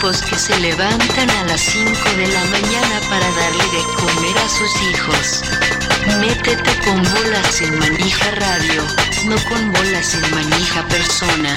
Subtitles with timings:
[0.00, 4.82] que se levantan a las 5 de la mañana para darle de comer a sus
[4.82, 5.42] hijos.
[6.20, 8.84] Métete con bolas en manija radio,
[9.24, 11.56] no con bolas en manija persona.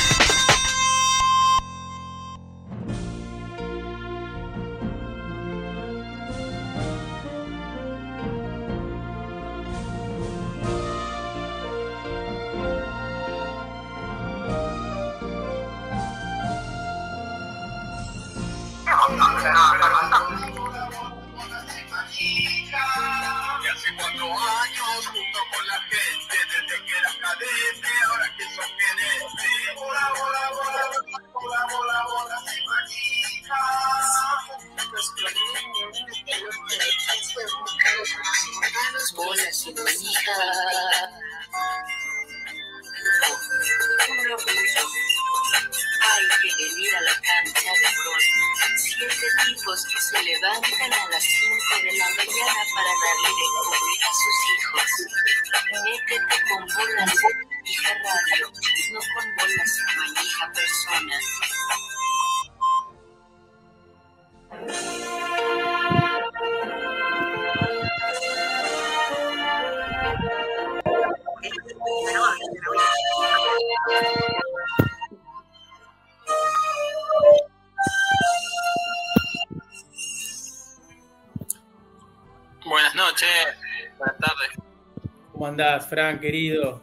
[85.91, 86.79] Fran, querido?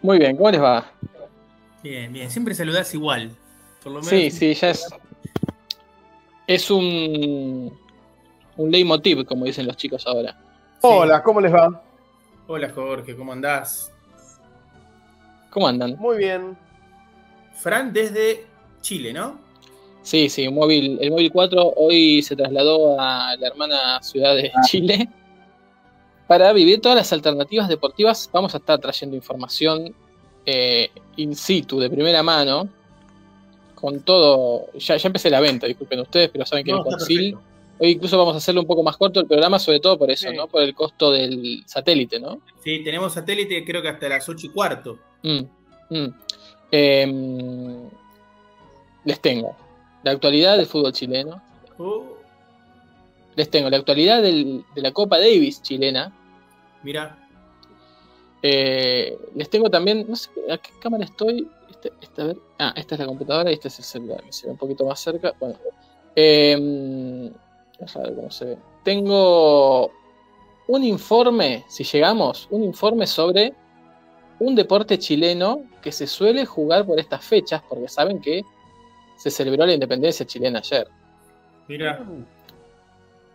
[0.00, 0.90] Muy bien, ¿cómo les va?
[1.82, 2.30] Bien, bien.
[2.30, 3.30] Siempre saludás igual.
[3.82, 4.08] Por lo menos.
[4.08, 4.88] Sí, sí, ya es.
[6.46, 7.78] Es un.
[8.56, 10.34] Un leitmotiv, como dicen los chicos ahora.
[10.80, 11.82] Hola, ¿cómo les va?
[12.46, 13.92] Hola, Jorge, ¿cómo andás?
[15.50, 15.96] ¿Cómo andan?
[15.98, 16.56] Muy bien.
[17.56, 18.46] Fran desde
[18.80, 19.38] Chile, ¿no?
[20.00, 24.50] Sí, sí, un móvil, el móvil 4 hoy se trasladó a la hermana ciudad de
[24.64, 25.10] Chile
[26.32, 28.30] para vivir todas las alternativas deportivas.
[28.32, 29.94] Vamos a estar trayendo información
[30.46, 32.70] eh, in situ, de primera mano,
[33.74, 34.72] con todo.
[34.78, 37.36] Ya, ya empecé la venta, disculpen ustedes, pero saben que No, el Concil.
[37.78, 40.30] Hoy incluso vamos a hacerlo un poco más corto el programa, sobre todo por eso,
[40.30, 40.34] Sí.
[40.34, 40.46] ¿no?
[40.48, 42.40] Por el costo del satélite, ¿no?
[42.64, 44.98] Sí, tenemos satélite creo que hasta las 8 y cuarto.
[45.22, 45.40] Mm,
[45.90, 46.14] mm.
[46.70, 47.90] Em,
[49.04, 49.54] les tengo
[50.02, 51.42] la actualidad del fútbol chileno.
[51.76, 52.04] Oh,
[53.36, 56.12] Les tengo la actualidad del- de la Copa Davis chilena.
[56.82, 57.18] Mira,
[58.44, 61.48] Eh, les tengo también, no sé a qué cámara estoy.
[61.70, 62.36] Este- esta, a ver.
[62.58, 64.84] Ah, esta es la computadora y este es el celular, que se ve un poquito
[64.84, 65.32] más cerca.
[65.38, 65.54] Bueno,
[67.78, 68.58] vamos a ver cómo se ve.
[68.82, 69.92] Tengo
[70.66, 73.54] un informe, si llegamos, un informe sobre
[74.40, 78.42] un deporte chileno que se suele jugar por estas fechas, porque saben que
[79.16, 80.88] se celebró la independencia chilena ayer.
[81.68, 82.04] mira.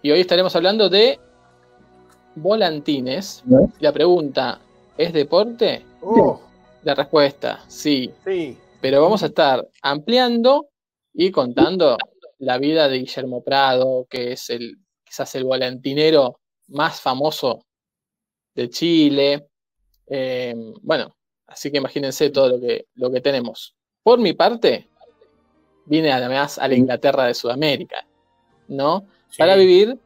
[0.01, 1.17] Y hoy estaremos hablando de
[2.37, 3.43] volantines.
[3.79, 4.59] La pregunta,
[4.97, 5.83] ¿es deporte?
[6.01, 6.39] Oh,
[6.83, 8.11] La respuesta, sí.
[8.25, 8.57] sí.
[8.81, 10.69] Pero vamos a estar ampliando
[11.13, 11.97] y contando
[12.37, 17.65] la vida de Guillermo Prado, que es el quizás el volantinero más famoso
[18.53, 19.47] de Chile.
[20.05, 21.15] Eh, bueno,
[21.47, 23.75] así que imagínense todo lo que, lo que tenemos.
[24.03, 24.87] Por mi parte,
[25.85, 28.05] vine además a la Inglaterra de Sudamérica,
[28.67, 29.07] ¿no?
[29.29, 29.37] Sí.
[29.37, 29.97] Para vivir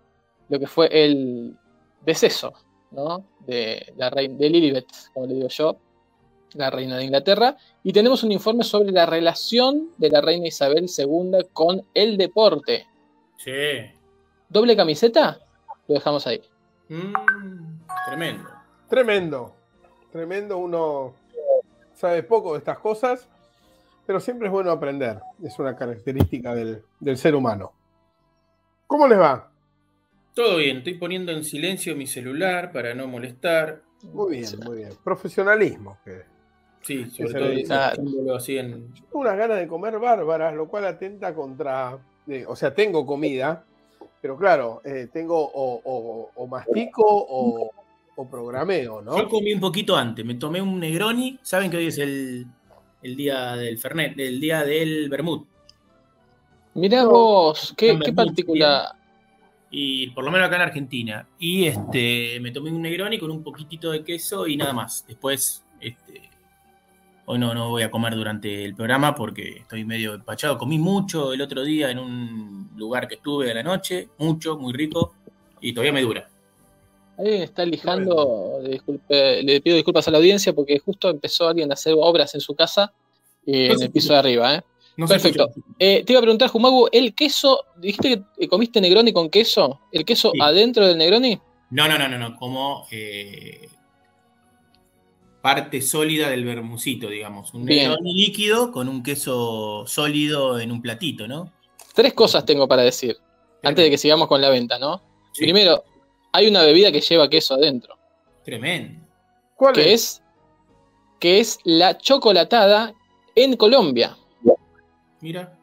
[0.49, 1.57] lo que fue el
[2.05, 2.53] deceso,
[2.91, 3.25] ¿no?
[3.39, 5.77] De la reina de Lilibet, como le digo yo,
[6.53, 10.89] la reina de Inglaterra, y tenemos un informe sobre la relación de la reina Isabel
[10.95, 12.87] II con el deporte.
[13.37, 13.51] Sí.
[14.49, 15.39] ¿Doble camiseta?
[15.87, 16.41] Lo dejamos ahí.
[16.89, 17.13] Mm,
[18.07, 18.49] tremendo.
[18.89, 19.55] Tremendo.
[20.11, 20.57] Tremendo.
[20.57, 21.13] Uno
[21.95, 23.27] sabe poco de estas cosas,
[24.05, 25.19] pero siempre es bueno aprender.
[25.41, 27.71] Es una característica del, del ser humano.
[28.87, 29.50] ¿Cómo les va?
[30.33, 33.81] Todo bien, estoy poniendo en silencio mi celular para no molestar.
[34.03, 34.89] Muy bien, muy bien.
[35.03, 35.97] Profesionalismo.
[36.05, 36.29] que-
[36.83, 38.91] Sí, sobre se todo así en.
[38.93, 41.99] Tengo unas ganas de comer bárbaras, lo cual atenta contra.
[42.27, 43.63] eh, o sea, tengo comida,
[44.21, 47.69] pero claro, eh, tengo o, o- o mastico o,
[48.15, 49.15] o programeo, ¿no?
[49.17, 51.37] Yo comí un poquito antes, me tomé un Negroni.
[51.43, 52.47] Saben que hoy es el,
[53.03, 55.45] el día del Fernet, el día del Bermud.
[56.73, 58.87] Mirá No, vos, qué, no qué particular.
[59.73, 61.27] Y por lo menos acá en Argentina.
[61.39, 65.05] Y este, me tomé un Negroni con un poquitito de queso y nada más.
[65.07, 66.29] Después, este,
[67.25, 70.57] hoy no, no voy a comer durante el programa porque estoy medio empachado.
[70.57, 74.73] Comí mucho el otro día en un lugar que estuve a la noche, mucho, muy
[74.73, 75.15] rico,
[75.61, 76.27] y todavía me dura.
[77.17, 81.69] Alguien está lijando, le, disculpe- le pido disculpas a la audiencia porque justo empezó alguien
[81.71, 82.91] a hacer obras en su casa
[83.45, 84.63] Y No en el piso de arriba, ¿eh?
[85.01, 85.49] No Perfecto.
[85.79, 89.79] Eh, Te iba a preguntar, Jumagu, ¿el queso, dijiste que comiste Negroni con queso?
[89.91, 90.37] ¿El queso Sí.
[90.39, 91.39] adentro del Negroni?
[91.71, 93.67] No, no, no, no, no, como eh,
[95.41, 97.51] parte sólida del vermucito, digamos.
[97.55, 97.89] Un Bien.
[97.89, 101.51] Negroni líquido con un queso sólido en un platito, ¿no?
[101.95, 103.17] Tres cosas tengo para decir,
[103.63, 105.01] antes de que sigamos con la venta, ¿no?
[105.33, 105.83] Sí, Primero,
[106.31, 107.97] hay una bebida que lleva queso adentro,
[108.45, 109.01] Tremendo.
[109.55, 110.01] ¿Cuál que es?
[110.03, 110.21] es,
[111.19, 112.93] que es la chocolatada
[113.35, 114.15] en Colombia.
[115.21, 115.57] Mira,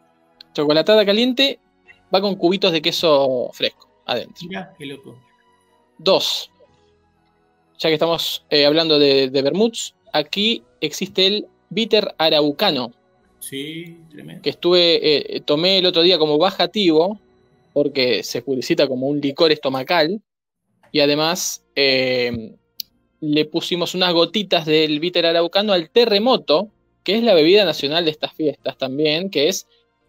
[0.54, 1.58] Chocolatada caliente
[2.14, 4.46] va con cubitos de queso fresco adentro.
[4.48, 5.18] mira, qué loco.
[5.98, 6.50] Dos,
[7.78, 12.92] ya que estamos eh, hablando de, de vermuts, aquí existe el bitter araucano,
[13.40, 14.42] Sí, tremendo.
[14.42, 17.18] que estuve, eh, tomé el otro día como bajativo,
[17.72, 20.20] porque se publicita como un licor estomacal,
[20.92, 22.54] y además eh,
[23.20, 26.68] le pusimos unas gotitas del bitter araucano al terremoto,
[27.08, 29.66] que es la bebida nacional de estas fiestas también, que es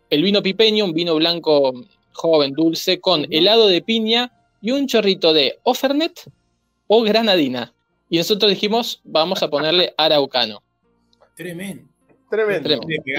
[0.10, 1.72] el vino pipeño, un vino blanco
[2.12, 6.30] joven, dulce, con helado de piña y un chorrito de o Fernet
[6.88, 7.74] o granadina.
[8.10, 10.62] Y nosotros dijimos, vamos a ponerle araucano.
[11.38, 11.86] Tremendo.
[12.30, 12.70] Tremendo.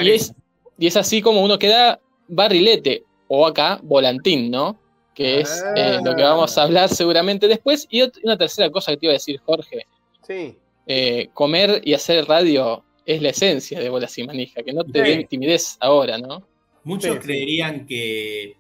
[0.03, 0.35] Y es,
[0.79, 4.79] y es así como uno queda barrilete, o acá volantín, ¿no?
[5.15, 7.87] Que es eh, lo que vamos a hablar seguramente después.
[7.89, 9.87] Y una tercera cosa que te iba a decir, Jorge,
[10.27, 10.59] Sí.
[10.87, 12.85] eh, comer y hacer radio
[13.15, 15.17] es la esencia de Bolas y Manija, que no te Sí.
[15.17, 16.47] dé timidez ahora, ¿no?
[16.85, 17.27] Muchos Sí, sí.
[17.27, 18.57] creerían que,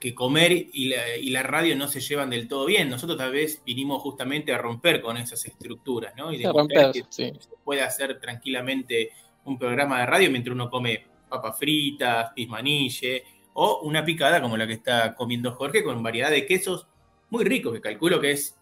[0.00, 2.90] que comer y la, y la radio no se llevan del todo bien.
[2.90, 6.32] Nosotros tal vez vinimos justamente a romper con esas estructuras, ¿no?
[6.32, 7.32] Y A demostrar romper, que sí.
[7.38, 9.10] se puede hacer tranquilamente
[9.44, 13.24] un programa de radio mientras uno come papas fritas, pismanille
[13.54, 16.86] o una picada como la que está comiendo Jorge con variedad de quesos
[17.30, 18.58] muy ricos, que calculo que es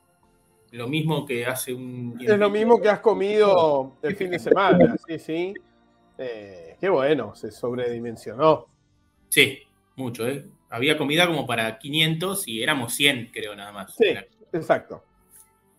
[0.72, 2.18] lo mismo que hace un...
[2.20, 5.54] Es lo mismo que has comido el fin de semana, sí, sí.
[6.18, 8.66] Eh, qué bueno, se sobredimensionó.
[9.28, 9.58] Sí,
[9.96, 10.46] mucho, ¿eh?
[10.70, 13.94] Había comida como para 500 y éramos 100, creo, nada más.
[13.94, 14.14] Sí.
[14.52, 15.02] Exacto.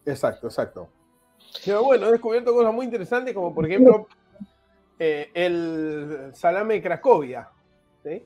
[0.06, 0.90] Exacto, exacto.
[1.66, 4.08] Pero bueno, he descubierto cosas muy interesantes, como por ejemplo
[5.00, 7.50] eh, el salame Cracovia,
[8.04, 8.26] ¿sí?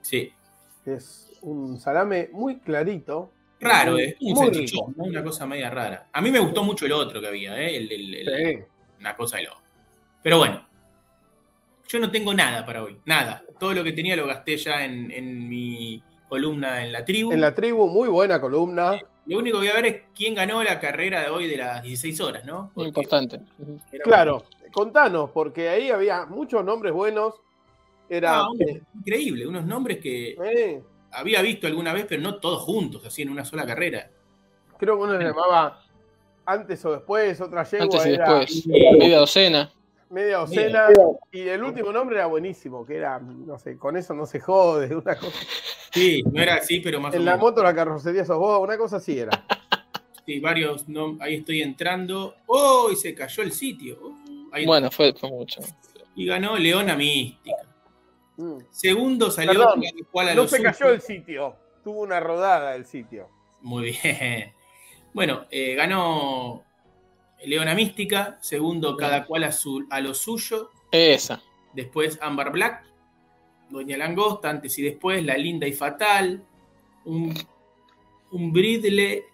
[0.00, 0.32] Sí.
[0.86, 3.32] es un salame muy clarito.
[3.60, 4.16] Raro, ¿eh?
[4.20, 4.66] Un muy.
[4.96, 6.08] Una cosa media rara.
[6.12, 7.76] A mí me gustó mucho el otro que había, ¿eh?
[7.76, 8.64] El, el-.
[9.00, 9.52] Una cosa de lo.
[10.22, 10.66] Pero bueno.
[11.88, 12.98] Yo no tengo nada para hoy.
[13.06, 13.42] Nada.
[13.58, 17.32] Todo lo que tenía lo gasté ya en, en mi columna en la tribu.
[17.32, 19.00] En la tribu, muy buena columna.
[19.24, 21.82] Lo único que voy a ver es quién ganó la carrera de hoy de las
[21.82, 22.70] 16 horas, ¿no?
[22.74, 23.40] Muy Porque importante.
[24.02, 27.34] Claro, contanos, porque ahí había muchos nombres buenos.
[28.08, 28.38] Era.
[28.40, 29.46] Ah, un- eh, increíble.
[29.46, 33.44] Unos nombres que eh, había visto alguna vez, pero no todos juntos, así en una
[33.44, 34.10] sola carrera.
[34.78, 35.82] creo que uno se llamaba
[36.46, 38.66] antes o después, otra yegua Antes y era después.
[38.66, 39.72] Media docena.
[40.10, 40.86] media docena.
[41.32, 44.86] Y el último nombre era buenísimo, que era, no sé, con eso no se jode,
[44.96, 45.36] una cosa.
[45.92, 47.50] Sí, no era así, pero más o En la menos.
[47.50, 49.44] moto la carrocería sos vos, una cosa así era.
[50.24, 50.88] Sí, varios.
[50.88, 52.34] no- ahí estoy entrando.
[52.46, 52.88] ¡Oh!
[52.92, 53.98] Y se cayó el sitio.
[54.02, 54.14] Oh,
[54.52, 55.60] ahí- Bueno, fue, fue mucho.
[56.14, 57.56] Y ganó Leona Mística.
[58.38, 58.58] Mm.
[58.70, 63.28] Segundo salió Perdón, Cual a No se cayó el sitio, tuvo una rodada el sitio.
[63.60, 64.54] Muy bien.
[65.12, 66.62] Bueno, eh, ganó
[67.44, 68.38] Leona Mística.
[68.40, 70.70] Segundo, cada cual a, su, a lo suyo.
[70.92, 71.42] Esa.
[71.74, 72.84] Después Amber Black.
[73.68, 75.24] Doña Langosta, antes y después.
[75.24, 76.44] La Linda y Fatal.
[77.04, 77.34] Un,
[78.30, 79.24] un Bridle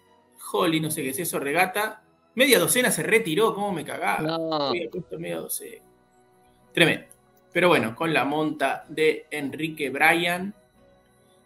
[0.51, 2.03] Holly, no sé qué es eso, regata.
[2.33, 4.21] Media docena se retiró, ¿cómo me cagaba?
[4.21, 4.71] No.
[5.17, 5.85] Media docena.
[6.73, 7.14] Tremendo.
[7.55, 10.53] Pero bueno, con la monta de Enrique Bryan,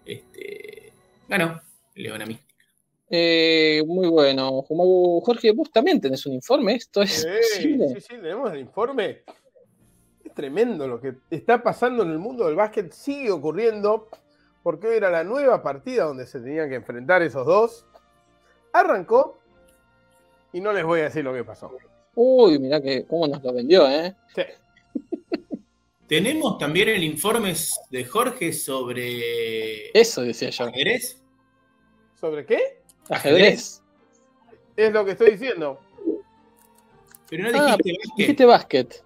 [0.03, 0.91] este,
[1.27, 1.61] ganó
[1.93, 2.65] Leona Mística.
[3.11, 4.63] Eh, muy bueno.
[4.63, 6.73] Jorge, vos también tenés un informe.
[6.73, 7.89] ¿Esto es posible?
[7.89, 9.21] sí, sí, tenemos el informe.
[10.25, 14.07] Es tremendo lo que está pasando en el mundo del básquet, sigue ocurriendo,
[14.63, 17.85] porque hoy era la nueva partida donde se tenían que enfrentar esos dos.
[18.73, 19.37] Arrancó
[20.53, 21.71] y no les voy a decir lo que pasó.
[22.15, 24.15] Uy, mirá que cómo nos lo vendió, ¿eh?
[24.33, 24.41] Sí.
[26.09, 27.53] Tenemos también el informe
[27.91, 30.65] de Jorge sobre Eso decía yo.
[30.65, 31.21] ajedrez.
[32.19, 32.81] ¿Sobre qué?
[33.09, 33.81] Ajedrez.
[34.75, 35.79] Es lo que estoy diciendo.
[37.29, 38.15] Pero no Ah, dijiste básquet.
[38.17, 39.03] Dijiste básquet.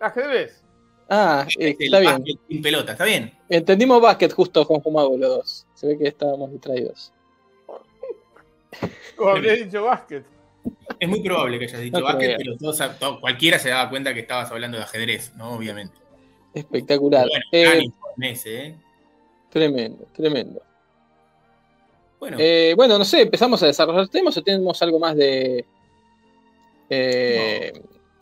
[0.00, 0.60] Ajedrez.
[1.08, 2.24] Ah, eh, El está bien.
[2.48, 3.32] sin pelota, está bien.
[3.48, 5.66] Entendimos básquet justo con Jumagu los dos.
[5.74, 7.12] Se ve que estábamos distraídos.
[9.16, 10.24] Como habría dicho básquet.
[11.00, 14.14] Es muy probable que hayas dicho No básquet, pero todos- todo- cualquiera se daba cuenta
[14.14, 15.50] que estabas hablando de ajedrez, ¿no?
[15.52, 15.94] Obviamente.
[16.54, 17.26] Espectacular.
[17.28, 17.84] Bueno, Eh,
[18.20, 18.76] ese, ¿eh?
[19.50, 20.62] tremendo, tremendo.
[22.20, 25.66] Bueno, Eh, bueno, no sé, empezamos a desarrollar temas o tenemos algo más de,
[26.88, 27.72] eh,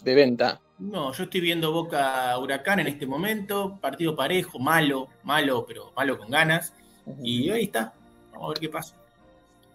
[0.03, 0.61] de venta.
[0.79, 6.19] No, yo estoy viendo Boca Huracán en este momento, partido parejo, malo, malo, pero malo
[6.19, 6.73] con ganas.
[7.23, 7.93] Y ahí está,
[8.33, 8.97] vamos a ver qué pasa.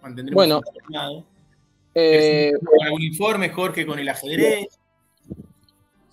[0.01, 0.61] Mantendremos Bueno.
[1.99, 2.51] Eh,
[2.83, 4.67] algún informe, Jorge, con el ajedrez.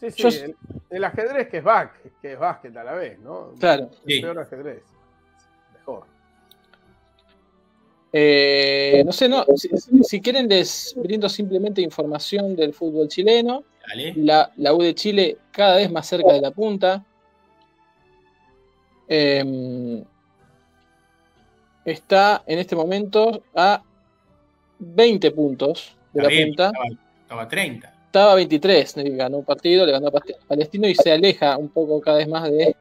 [0.00, 0.57] Sí, sí, Yo- el,
[0.91, 3.53] el ajedrez que es back, que es básquet a la vez, ¿no?
[3.61, 3.91] Claro.
[4.07, 4.21] El Sí.
[4.23, 4.83] peor ajedrez.
[5.75, 6.07] Mejor.
[8.17, 9.69] eh, no sé, no, si,
[10.05, 13.64] si quieren les brindo simplemente información del fútbol chileno.
[14.17, 17.05] La, la U de Chile cada vez más cerca de la punta.
[19.09, 20.03] Eh,
[21.85, 23.83] está en este momento a
[24.85, 26.67] 20 puntos de Está la bien, punta.
[26.67, 26.87] estaba,
[27.23, 27.95] estaba 30.
[28.07, 30.12] Estaba a 23, le ganó un partido, le ganó a
[30.47, 32.76] Palestino y se aleja un poco cada vez más de,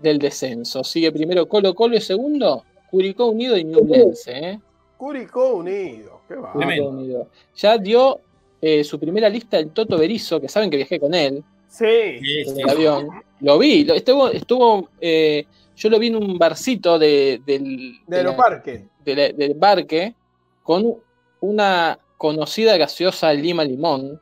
[0.00, 0.84] del descenso.
[0.84, 4.30] Sigue primero Colo Colo y segundo Curicó Unido y Ñublense.
[4.32, 4.60] ¿eh?
[4.96, 6.20] Curicó Unido.
[6.28, 6.52] Qué va.
[6.52, 7.28] Curicó Unido.
[7.56, 8.20] Ya dio
[8.62, 11.84] eh, su primera lista el Toto Berizo, que saben que viajé con él Sí.
[11.84, 12.22] En
[12.54, 12.60] sí.
[12.62, 13.08] el avión.
[13.40, 15.44] Lo vi, lo- estuvo, estuvo eh,
[15.76, 17.64] yo lo vi en un barcito de, del,
[18.06, 18.84] De de la- Aeroparque.
[19.04, 20.14] de del barque
[20.62, 20.96] con
[21.40, 24.20] una conocida gaseosa Lima Limón.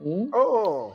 [0.00, 0.30] ¿Mm?
[0.34, 0.92] Oh.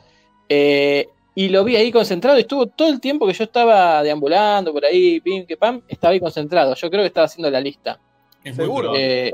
[0.48, 4.72] Eh, y lo vi ahí concentrado y estuvo todo el tiempo que yo estaba deambulando
[4.72, 6.74] por ahí, pim, que pam, estaba ahí concentrado.
[6.74, 8.00] Yo creo que estaba haciendo la lista.
[8.42, 8.92] Es Seguro.
[8.96, 9.32] Eh,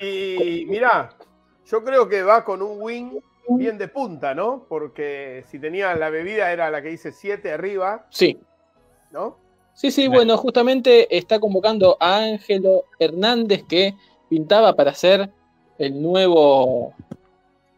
[0.00, 1.10] Y mirá,
[1.66, 3.18] yo creo que va con un wing
[3.48, 4.64] bien de punta, ¿no?
[4.68, 8.38] Porque si tenía la bebida era la que dice 7 arriba, sí,
[9.10, 9.38] ¿no?
[9.74, 10.18] sí, sí, Claro.
[10.18, 13.94] bueno, justamente está convocando a Ángelo Hernández que
[14.28, 15.30] pintaba para ser
[15.78, 16.94] el nuevo,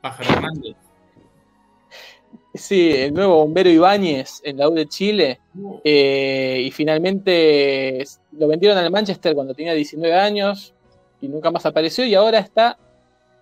[0.01, 0.77] Pájaro Hernández.
[2.55, 5.41] sí, el nuevo bombero Ibáñez en la U de Chile.
[5.85, 10.75] Eh, y finalmente lo vendieron al Manchester cuando tenía 19 años
[11.21, 12.79] y nunca más apareció y ahora está,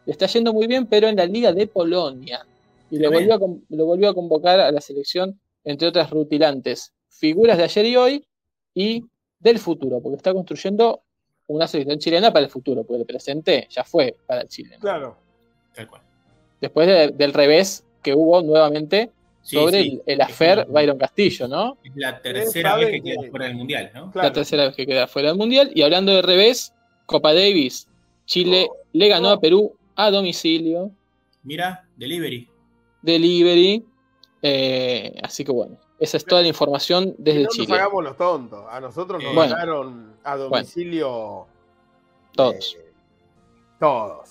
[0.07, 2.47] le está yendo muy bien, pero en la Liga de Polonia.
[2.91, 7.59] Y lo volvió, a, lo volvió a convocar a la selección, entre otras rutilantes, figuras
[7.59, 8.27] de ayer y hoy
[8.75, 9.05] y
[9.41, 11.03] del futuro, porque está construyendo
[11.47, 14.77] una selección chilena para el futuro, porque el presente ya fue para el Chile.
[14.77, 14.81] ¿no?
[14.81, 15.17] Claro.
[15.75, 16.03] Tal cual.
[16.61, 19.11] Después de- del revés que hubo nuevamente
[19.43, 20.03] Sí, sobre sí.
[20.07, 21.77] el, el afer Byron Castillo, ¿no?
[21.85, 24.11] Es la tercera vez que que- queda fuera del mundial, ¿no?
[24.11, 24.29] Claro.
[24.29, 25.71] la tercera vez que queda fuera del Mundial.
[25.75, 26.73] Y hablando de revés,
[27.05, 27.87] Copa Davis,
[28.25, 28.77] Chile Oh.
[28.95, 30.91] le ganó a Perú a domicilio,
[31.43, 32.49] Mira, delivery.
[33.03, 33.85] delivery.
[34.47, 37.67] eh, así que bueno, esa es toda la información desde no Chile.
[37.69, 38.65] nos hagamos los tontos.
[38.71, 39.55] A nosotros nos Bueno.
[40.25, 41.47] a domicilio
[42.33, 42.77] Todos.
[42.79, 42.93] eh,
[43.79, 44.31] todos.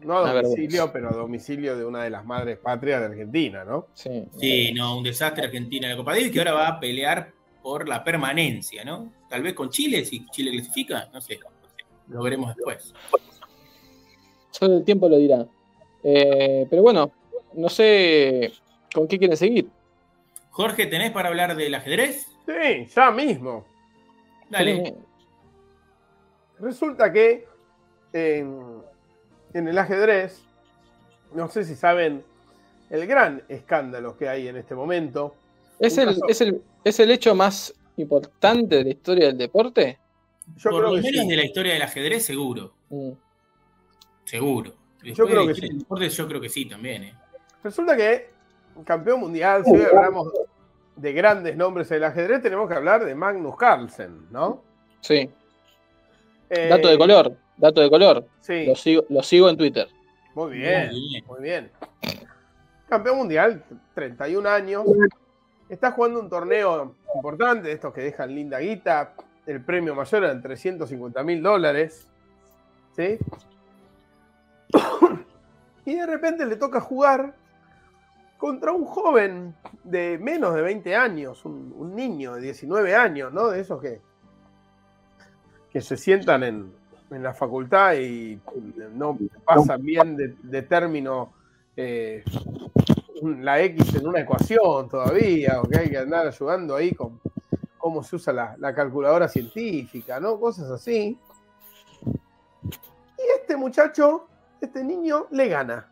[0.00, 3.86] No a domicilio, pero a domicilio de una de las madres patrias de Argentina, ¿no?
[3.94, 4.24] Sí.
[4.38, 7.30] Sí, no, un desastre Argentina en la Copa Davis que ahora va a pelear
[7.62, 9.12] por la permanencia, ¿no?
[9.28, 11.38] Tal vez con Chile, si Chile clasifica, no sé.
[12.08, 12.92] Lo veremos después.
[14.50, 15.46] Solo el tiempo lo dirá.
[16.02, 17.12] Eh, pero bueno,
[17.54, 18.52] no sé
[18.92, 19.68] con qué quieren seguir.
[20.52, 22.26] Jorge, ¿tenés para hablar del ajedrez?
[22.46, 23.66] Sí, ya mismo.
[24.50, 24.94] Dale.
[26.60, 27.46] Resulta que
[28.12, 28.82] en,
[29.54, 30.42] en el ajedrez,
[31.34, 32.22] no sé si saben
[32.90, 35.34] el gran escándalo que hay en este momento.
[35.78, 39.98] ¿Es el, es, el, ¿Es el hecho más importante de la historia del deporte?
[40.58, 41.30] Yo Por creo lo que menos sí.
[41.30, 42.74] de la historia del ajedrez, seguro.
[42.90, 43.12] Mm.
[44.24, 44.74] Seguro.
[45.02, 45.68] Después Yo creo de la que historia sí.
[45.68, 47.14] del deporte, yo creo que sí también, ¿eh?
[47.64, 48.30] Resulta que
[48.84, 50.32] campeón mundial, si hoy hablamos
[50.96, 54.62] de grandes nombres del ajedrez, tenemos que hablar de Magnus Carlsen, ¿no?
[55.00, 55.30] Sí.
[56.50, 58.26] Eh, Dato de color, dato de color.
[58.40, 59.88] Sí, Lo sigo, lo sigo en Twitter.
[60.34, 60.90] muy bien.
[60.90, 61.24] Muy bien.
[61.26, 61.70] Muy bien.
[62.88, 63.64] Campeón mundial,
[63.94, 64.84] 31 años.
[65.68, 69.14] Está jugando un torneo importante, de estos que dejan linda guita.
[69.46, 72.06] El premio mayor eran 350 mil dólares.
[72.94, 73.18] ¿Sí?
[75.84, 77.34] Y de repente le toca jugar
[78.42, 83.46] contra un joven de menos de 20 años, un, niño de 19 años, ¿no?
[83.46, 84.00] De esos que,
[85.70, 86.72] que se sientan en,
[87.12, 88.40] en la facultad y
[88.94, 91.32] no pasan bien de, término
[91.76, 92.24] eh,
[93.22, 97.20] la X en una ecuación todavía, o que hay que andar ayudando ahí con
[97.78, 100.40] cómo se usa la, la calculadora científica, ¿no?
[100.40, 101.16] Cosas así.
[103.18, 104.26] Y este muchacho,
[104.60, 105.88] este niño, le gana.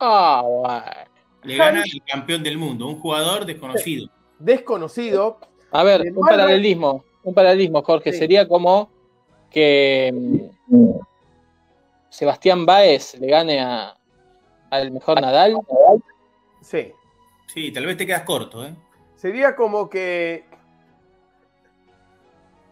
[0.00, 1.09] Ah, bueno.
[1.42, 4.10] Le gana el campeón del mundo, un jugador desconocido.
[4.38, 5.38] Desconocido.
[5.70, 8.12] A ver, un paralelismo, un paralelismo, Jorge.
[8.12, 8.18] Sí.
[8.18, 8.90] Sería como
[9.50, 10.12] que
[10.68, 10.90] mm,
[12.08, 13.96] Sebastián Báez le gane a,
[14.70, 15.58] al mejor Nadal.
[16.62, 16.92] Sí.
[17.46, 18.74] Sí, tal vez te quedas corto, ¿eh?
[19.16, 20.44] Sería como que.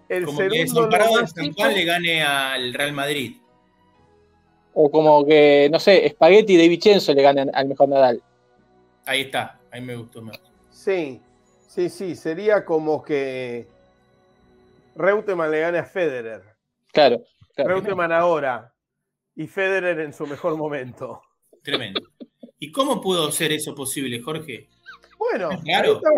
[0.09, 3.37] El Como que segundo nomás San Juan le gane al Real Madrid.
[4.73, 8.23] O como que, no sé, Spaghetti de Vicenzo le gane al mejor Nadal.
[9.09, 10.39] Ahí está, ahí me gustó más.
[10.71, 11.23] Sí,
[11.67, 13.67] sí, sí, sería como que
[14.97, 16.43] Reutemann le gane a Federer.
[16.93, 17.23] Claro,
[17.55, 17.71] claro.
[17.71, 18.75] Reutemann ahora
[19.35, 21.23] y Federer en su mejor momento.
[21.65, 22.03] Tremendo.
[22.59, 24.69] ¿Y cómo pudo ser eso posible, Jorge?
[25.19, 26.03] Bueno, Claro.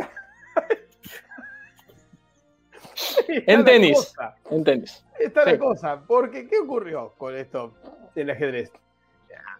[3.28, 4.14] En la tenis.
[4.50, 5.04] En tenis.
[5.18, 5.58] Está la Sí.
[5.58, 7.72] cosa, porque ¿qué ocurrió con esto
[8.16, 8.72] del ajedrez?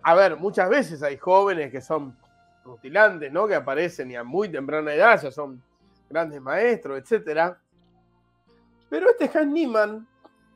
[0.03, 2.17] A ver, muchas veces hay jóvenes que son
[2.64, 3.47] rutilantes, ¿no?
[3.47, 5.62] Que aparecen y a muy temprana edad ya son
[6.09, 7.59] grandes maestros, etcétera.
[8.88, 10.07] Pero este Hans Niemann,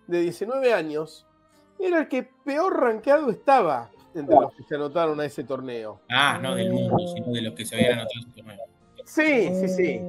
[0.06, 1.26] de 19 años,
[1.78, 6.00] era el que peor rankeado estaba entre los que se anotaron a ese torneo.
[6.10, 8.64] Ah, no del mundo, sino de los que se habían anotado en ese torneo.
[9.04, 10.00] Sí, sí, sí.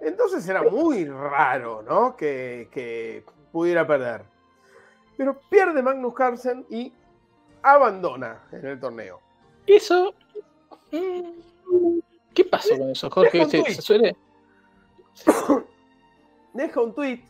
[0.00, 2.16] Entonces era muy raro, ¿no?
[2.16, 4.22] Que, que pudiera perder.
[5.16, 6.92] Pero pierde Magnus Carlsen y
[7.62, 9.20] abandona en el torneo.
[9.66, 10.14] Eso.
[12.34, 13.38] ¿Qué pasó con eso, Jorge?
[13.38, 14.16] Deja un ¿Se, se suele?
[16.52, 17.20] Deja un tweet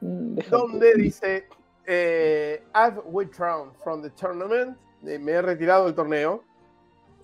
[0.00, 1.46] Mm, deja- donde dice:
[1.86, 4.76] eh, I've withdrawn from the tournament.
[5.06, 6.42] Eh, Me he retirado del torneo.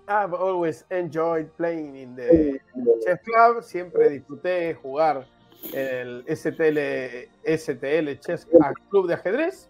[0.09, 2.61] I've always enjoyed playing in the
[3.04, 3.62] chess club.
[3.62, 5.27] Siempre disfruté jugar
[5.72, 8.46] en el STL, STL Chess
[8.90, 9.68] Club de ajedrez.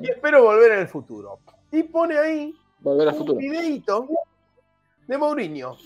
[0.00, 1.40] Y espero volver en el futuro.
[1.72, 3.40] Y pone ahí Volver al un futuro.
[5.06, 5.76] De Mourinho,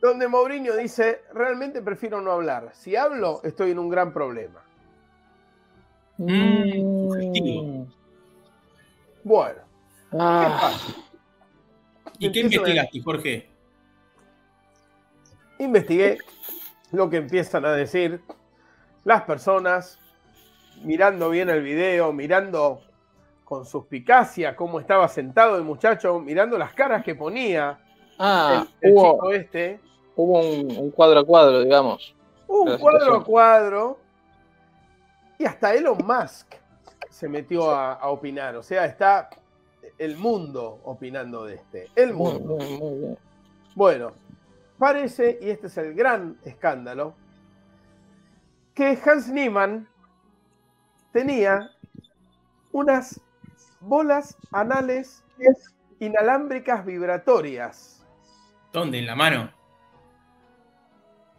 [0.00, 2.70] donde Mourinho dice, realmente prefiero no hablar.
[2.74, 4.62] Si hablo, estoy en un gran problema.
[6.18, 7.86] Mm, sugestivo.
[9.24, 9.60] Bueno,
[10.10, 10.94] ¿qué Ah, pasa?
[12.18, 13.50] ¿Y qué investigaste, Jorge?
[15.58, 16.18] Investigué
[16.92, 18.20] lo que empiezan a decir
[19.04, 19.98] las personas,
[20.82, 22.82] mirando bien el video, mirando
[23.44, 27.78] con suspicacia cómo estaba sentado el muchacho, mirando las caras que ponía
[28.18, 29.80] ah, el, el hubo, chico este.
[30.16, 32.14] hubo un, un cuadro a cuadro, digamos.
[32.46, 33.20] un cuadro situación.
[33.20, 33.98] a cuadro
[35.38, 36.54] y hasta Elon Musk
[37.10, 38.56] se metió a, a opinar.
[38.56, 39.30] O sea, está
[39.98, 41.88] el mundo opinando de este.
[41.94, 42.56] El mundo.
[42.56, 43.18] muy, muy bien.
[43.74, 44.12] Bueno,
[44.78, 47.14] parece, y este es el gran escándalo,
[48.74, 49.88] que Hans Niemann
[51.12, 51.70] tenía
[52.72, 53.20] unas
[53.80, 55.22] bolas anales
[56.00, 58.03] inalámbricas vibratorias.
[58.74, 58.98] ¿Dónde?
[58.98, 59.52] ¿En la mano?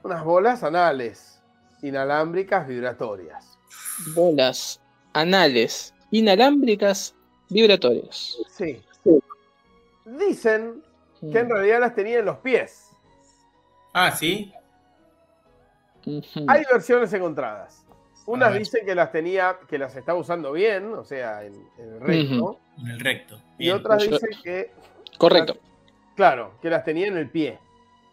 [0.04, 1.44] Unas bolas anales
[1.82, 3.60] inalámbricas vibratorias.
[4.16, 7.14] Bolas anales inalámbricas
[7.50, 8.38] vibratorias.
[8.50, 8.82] Sí.
[10.06, 10.82] Dicen
[11.20, 12.90] que en Mm, realidad las tenía en los pies.
[13.94, 14.54] Ah, sí.
[16.48, 17.84] Hay versiones encontradas.
[18.28, 22.00] Unas dicen que las tenía, que las estaba usando bien, o sea, en, en el
[22.00, 22.60] recto.
[22.80, 23.42] En el recto.
[23.58, 24.72] Y otras Yo- dicen que,
[25.18, 25.58] Correcto.
[26.16, 27.60] Claro, que las tenía en el pie.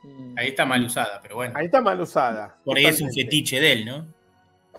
[0.03, 1.55] Mm, Ahí está mal usada, pero bueno.
[1.57, 2.59] Ahí está mal usada.
[2.65, 4.07] Por ahí es un fetiche de él, ¿no?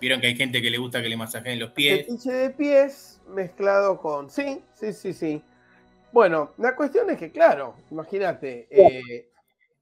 [0.00, 2.06] Vieron que hay gente que le gusta que le masajeen los pies.
[2.06, 4.30] Fetiche de pies mezclado con.
[4.30, 5.42] Sí, sí, sí, sí.
[6.12, 9.28] Bueno, la cuestión es que, claro, imagínate, eh,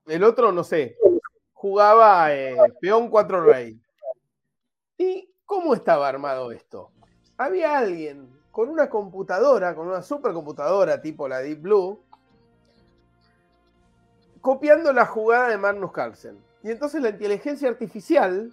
[0.07, 0.97] el otro, no sé,
[1.53, 3.79] jugaba eh, peón 4 rey.
[4.97, 6.91] ¿Y cómo estaba armado esto?
[7.37, 12.03] Había alguien con una computadora, con una supercomputadora tipo la Deep Blue,
[14.43, 16.37] copiando la jugada de Magnus Carlsen.
[16.63, 18.53] Y entonces la inteligencia artificial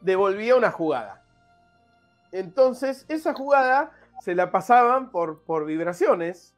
[0.00, 1.22] devolvía una jugada.
[2.32, 6.54] Entonces, esa jugada se la pasaban por, por vibraciones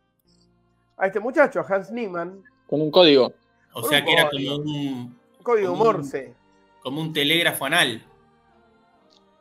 [0.97, 3.33] a este muchacho, a Hans Niemann, Con un código.
[3.75, 6.35] O sea que era como un, código Como un- Morse.
[6.83, 8.03] como un telégrafo anal.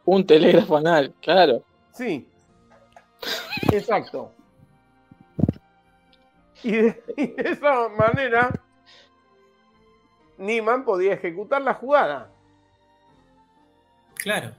[0.05, 1.63] Un telégrafo anal, claro.
[1.93, 2.27] Sí.
[3.71, 4.31] Exacto.
[6.63, 8.51] Y de, y de esa manera,
[10.37, 12.29] Niemann podía ejecutar la jugada.
[14.15, 14.51] Claro.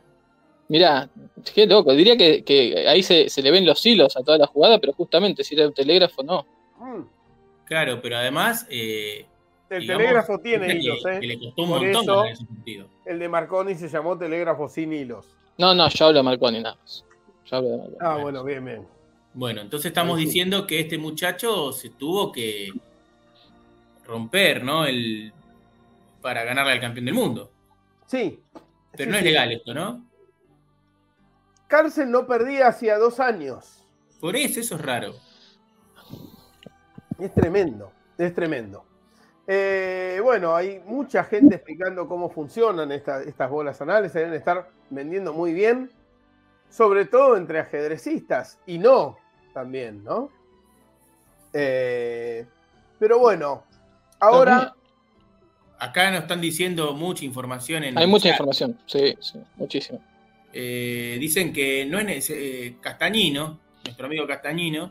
[0.69, 1.09] Mirá,
[1.55, 1.93] qué loco.
[1.95, 4.93] Diría que, que ahí se, se le ven los hilos a toda la jugada, pero
[4.93, 6.47] justamente si era un telégrafo, no.
[6.79, 7.03] Mm.
[7.65, 8.67] Claro, pero además.
[8.71, 9.27] eh,
[9.71, 11.21] El digamos, telégrafo tiene que- hilos, que ¿eh?
[11.23, 12.87] le costó un Por montón eso- ese sentido.
[13.05, 15.27] El de Marconi se llamó telégrafo sin hilos.
[15.57, 17.05] No, no, yo hablo de Marconi nada más.
[17.47, 17.97] Yo hablo de Marconi.
[18.01, 18.87] Ah, bueno, bien, bien.
[19.35, 20.27] Bueno, entonces estamos sí.
[20.27, 22.71] diciendo que este muchacho se tuvo que
[24.07, 24.85] romper, ¿no?
[24.87, 25.33] El,
[26.29, 27.51] para ganarle al campeón del mundo.
[28.05, 28.39] Sí.
[28.93, 29.25] Pero Sí, no es sí.
[29.31, 30.05] legal esto, ¿no?
[31.69, 33.83] Carlsen no perdía hacía dos años.
[34.21, 35.15] Por eso, eso es raro.
[37.19, 38.85] Es tremendo, es tremendo.
[39.47, 44.69] Eh, bueno, hay mucha gente explicando cómo funcionan esta- estas bolas anales, se deben estar
[44.91, 45.91] vendiendo muy bien,
[46.69, 49.17] sobre todo entre ajedrecistas y no
[49.55, 50.29] también, ¿no?
[51.55, 52.45] Eh,
[52.99, 53.65] pero bueno,
[54.21, 54.75] ahora
[55.79, 58.33] Acá nos están diciendo mucha información en Hay mucha chat.
[58.33, 60.01] información, sí, sí, muchísimo.
[60.53, 64.87] Eh, dicen que no es eh, Castañino, nuestro amigo Castañino,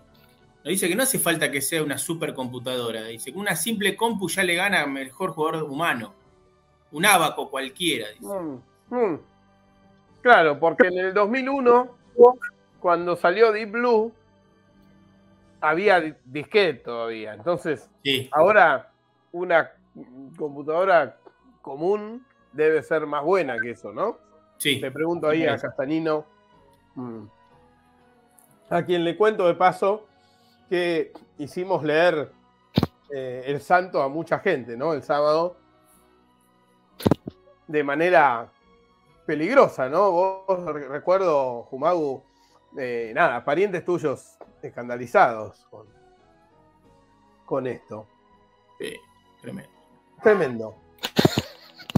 [0.63, 3.03] nos dice que no hace falta que sea una supercomputadora.
[3.05, 6.13] Dice que una simple compu ya le gana al mejor jugador humano.
[6.91, 8.07] Un abaco cualquiera.
[8.09, 8.25] dice.
[8.33, 8.61] Mm,
[8.95, 9.19] mm.
[10.21, 11.95] Claro, porque en el 2001,
[12.79, 14.13] cuando salió Deep Blue,
[15.61, 17.33] había di- disquete todavía.
[17.33, 18.91] Entonces, Sí, ahora
[19.31, 19.71] una
[20.37, 21.17] computadora
[21.61, 24.17] común debe ser más buena que eso, ¿no?
[24.57, 24.79] sí.
[24.79, 26.25] Le pregunto ahí a Castanino,
[26.95, 27.23] mm,
[28.69, 30.05] a quien le cuento de paso
[30.69, 32.31] que hicimos leer
[33.13, 34.93] eh, el santo a mucha gente, ¿no?
[34.93, 35.57] El sábado,
[37.67, 38.49] de manera
[39.25, 40.11] peligrosa, ¿no?
[40.11, 42.23] Vos re- recuerdo, Jumagu,
[42.77, 45.87] eh, nada, parientes tuyos escandalizados con,
[47.45, 48.07] con esto.
[48.79, 48.93] Sí,
[49.41, 49.76] tremendo.
[50.21, 50.75] Tremendo.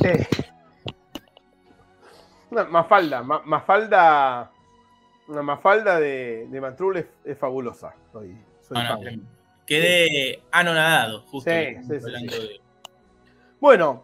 [0.03, 0.27] Eh,
[2.51, 4.51] una mafalda, ma- mafalda,
[5.27, 7.93] una mafalda de, de Mantrul es, es fabulosa.
[8.12, 8.99] Soy, soy No, no, fan.
[9.01, 9.25] tremendo.
[9.65, 11.49] Quedé anonadado, justo.
[11.51, 12.41] Sí, sí, sí, hablando sí.
[12.41, 12.62] de-
[13.60, 14.03] Bueno,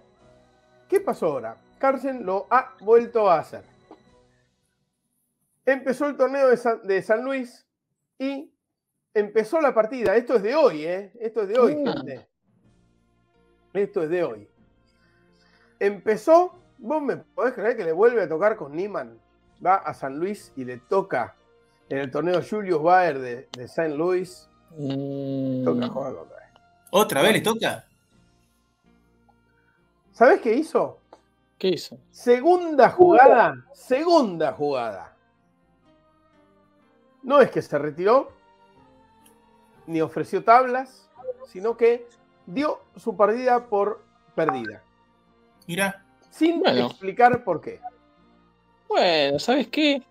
[0.90, 1.58] ¿qué pasó ahora?
[1.80, 3.64] Carson lo ha vuelto a hacer.
[5.66, 7.66] Empezó el torneo de San, de San Luis
[8.20, 8.52] y
[9.14, 10.16] empezó la partida.
[10.16, 11.12] Esto es de hoy, ¿eh?
[11.20, 11.94] Esto es de hoy, Ah.
[11.94, 12.28] gente.
[13.76, 14.48] Esto es de hoy.
[15.80, 19.20] Empezó, vos me podés creer que le vuelve a tocar con Niman.
[19.66, 21.36] Va a San Luis y le toca
[21.90, 24.50] en el torneo Julius Baer de, de San Luis.
[24.78, 26.54] Mm, Toca jugar contra él.
[26.92, 27.86] ¿Otra vez le toca?
[30.12, 31.00] ¿Sabés qué hizo?
[31.58, 31.98] ¿Qué hizo?
[32.12, 35.16] Segunda jugada, segunda jugada.
[37.24, 38.32] No es que se retiró,
[39.88, 41.10] ni ofreció tablas,
[41.48, 42.08] sino que
[42.46, 44.04] dio su partida por
[44.36, 44.84] perdida,
[45.68, 46.88] Mira, sin Bueno.
[46.88, 47.80] explicar por qué.
[48.88, 50.04] Bueno, ¿sabes qué?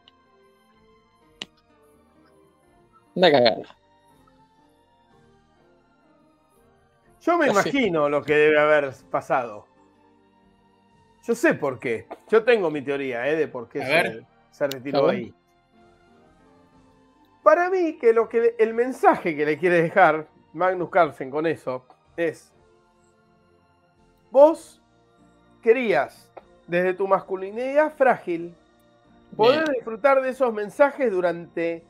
[3.15, 3.77] Una cagada.
[7.21, 7.53] Yo me Así.
[7.53, 9.67] imagino lo que debe haber pasado.
[11.23, 12.07] Yo sé por qué.
[12.29, 13.37] Yo tengo mi teoría ¿eh?
[13.37, 15.33] de por qué se, se retiró ahí.
[17.43, 21.87] Para mí, que lo que el mensaje que le quiere dejar Magnus Carlsen con eso
[22.17, 22.53] es:
[24.31, 24.81] Vos
[25.63, 26.31] querías,
[26.67, 28.55] desde tu masculinidad frágil,
[29.37, 31.85] poder disfrutar de esos mensajes durante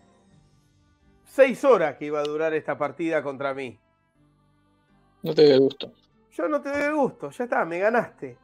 [1.24, 3.78] seis horas que iba a durar esta partida contra mí.
[5.22, 5.92] No te doy gusto.
[6.32, 8.37] Yo no te doy gusto, ya está, me ganaste.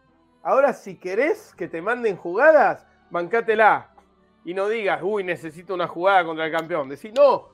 [0.42, 3.90] Ahora, si querés que te manden jugadas, bancátela.
[4.44, 6.88] Y no digas, uy, necesito una jugada contra el campeón.
[6.88, 7.49] Decís, no,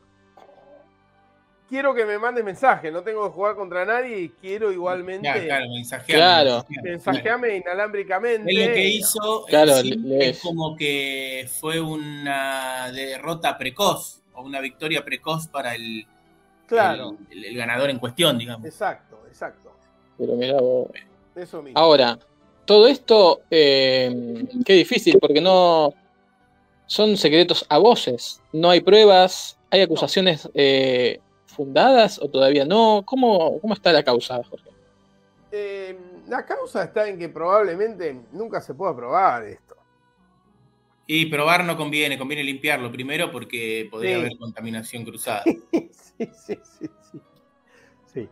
[1.69, 5.43] quiero que me mandes mensaje, no tengo que jugar contra nadie y quiero igualmente ya,
[5.45, 6.65] claro, mensajeame, Claro.
[6.83, 7.57] mensajeame.
[7.57, 8.51] inalámbricamente.
[8.51, 14.61] Él lo que hizo Claro, sí, es como que fue una derrota precoz o una
[14.61, 16.07] victoria precoz para el,
[16.67, 18.65] Claro, el, el ganador en cuestión, digamos.
[18.67, 19.73] exacto, exacto.
[20.19, 20.89] Pero mira vos.
[21.35, 21.79] Eso mismo.
[21.79, 22.19] Ahora,
[22.65, 25.93] todo esto, eh, qué difícil, porque no
[26.87, 28.41] son secretos a voces.
[28.53, 31.21] No hay pruebas, hay acusaciones eh,
[31.57, 33.03] fundadas o todavía no.
[33.07, 34.71] ¿Cómo, cómo está la causa, Jorge?
[35.51, 39.75] Eh, la causa está en que probablemente nunca se pueda probar esto.
[41.07, 44.21] Y probar no conviene, conviene limpiarlo primero porque podría Sí.
[44.21, 45.43] haber contaminación cruzada.
[45.73, 45.89] sí,
[46.19, 47.21] sí, sí, sí.
[48.13, 48.29] Sí.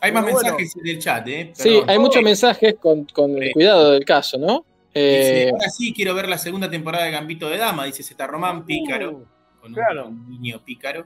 [0.00, 0.38] Hay más bueno.
[0.38, 1.50] mensajes del chat, ¿eh?
[1.54, 3.52] Sí, hay muchos mensajes con, con el Sí.
[3.52, 4.64] cuidado del caso, ¿no?
[4.94, 8.26] Dice, Eh, ahora sí quiero ver la segunda temporada de Gambito de Dama, dice Zeta
[8.26, 9.24] Román, pícaro, Uh,
[9.60, 10.08] con un, claro.
[10.08, 11.04] un niño pícaro.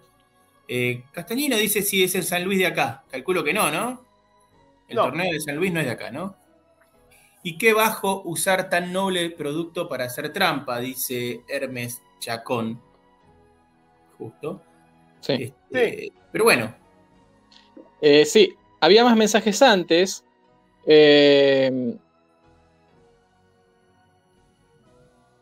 [0.69, 3.05] Eh, Castañino dice si es el San Luis de acá.
[3.11, 4.03] Calculo que no, ¿no?
[4.89, 5.03] El No.
[5.05, 6.37] torneo de San Luis no es de acá, ¿no?
[7.43, 12.81] Y qué bajo usar tan noble producto para hacer trampa, dice Hermes Chacón.
[14.19, 14.63] Justo.
[15.21, 15.53] sí.
[15.71, 16.75] Este, Pero bueno,
[18.01, 20.25] Eh, sí, había más mensajes antes.
[20.87, 21.97] Eh,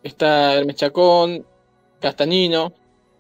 [0.02, 1.44] está Hermes Chacón,
[2.00, 2.72] Castañino,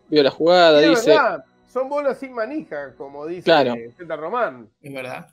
[0.08, 1.10] vio la jugada, sí, dice.
[1.10, 3.74] verdad, son bolas sin manija, como dice Claro.
[3.96, 4.68] Zeta Román.
[4.82, 5.26] es verdad.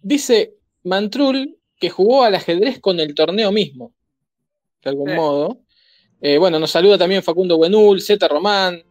[0.00, 3.92] Dice Mantrul que jugó al ajedrez con el torneo mismo,
[4.82, 5.58] de algún modo.
[6.20, 8.82] Eh, bueno, nos saluda también Facundo Buenul, Z Román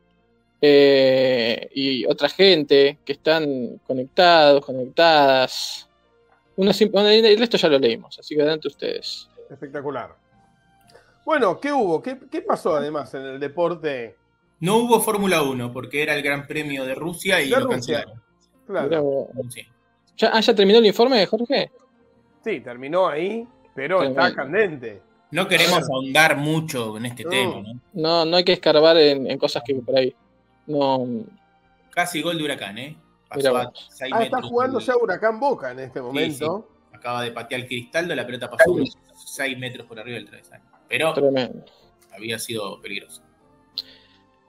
[0.61, 5.89] eh, y otra gente que están conectados, conectadas.
[6.57, 9.27] Uno bueno, el resto ya lo leímos, así que adelante ustedes.
[9.49, 10.15] Espectacular.
[11.25, 12.03] Bueno, ¿qué hubo?
[12.03, 14.15] ¿Qué, qué pasó además en el deporte?
[14.59, 17.69] No hubo Fórmula 1 porque era el Gran Premio de Rusia y De lo Rusia.
[18.05, 18.21] cancelaron.
[18.67, 19.27] Claro.
[19.49, 19.61] Sí.
[20.17, 21.71] ¿Ya, ah, ¿ya terminó el informe, Jorge?
[22.43, 24.21] Sí, terminó ahí, pero Tremendo.
[24.21, 25.01] está candente.
[25.31, 27.29] No queremos ahondar mucho en este No.
[27.29, 27.79] tema, ¿no?
[27.93, 30.15] No, no hay que escarbar en, en cosas que por ahí.
[30.67, 31.05] No.
[31.89, 32.97] Casi gol de Huracán, ¿eh?
[33.27, 33.87] Pasó a vos.
[33.91, 36.69] 6 Ah, está jugando ya Huracán Boca en este momento.
[36.93, 40.63] Acaba de patear el cristaldo, la pelota pasó unos 6 metros por arriba del travesaño.
[40.87, 41.65] Pero Tremendo.
[42.13, 43.21] había sido peligroso.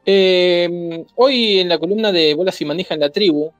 [0.09, 3.53] Eh, hoy en la columna de Bolas y Manija en la tribu,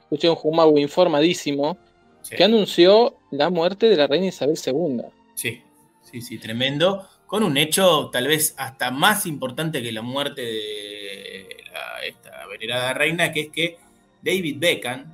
[0.00, 1.76] escuché un Jumagu informadísimo
[2.22, 5.02] Sí, que anunció la muerte de la reina Isabel II.
[5.34, 5.60] sí,
[6.02, 7.06] sí, sí, tremendo.
[7.26, 12.94] Con un hecho tal vez hasta más importante que la muerte de la- esta venerada
[12.94, 13.76] reina, que es que
[14.22, 15.04] David Beckham,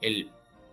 [0.00, 0.28] el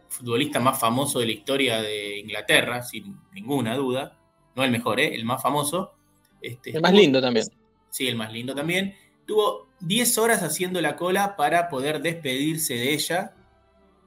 [0.10, 4.16] futbolista más famoso de la historia de Inglaterra, sin ninguna duda,
[4.56, 5.16] no el mejor, ¿eh?
[5.16, 5.94] el más famoso.
[6.42, 7.46] Este, El más lindo también.
[7.90, 8.94] Sí, el más lindo también.
[9.26, 13.34] Tuvo 10 horas haciendo la cola para poder despedirse de ella.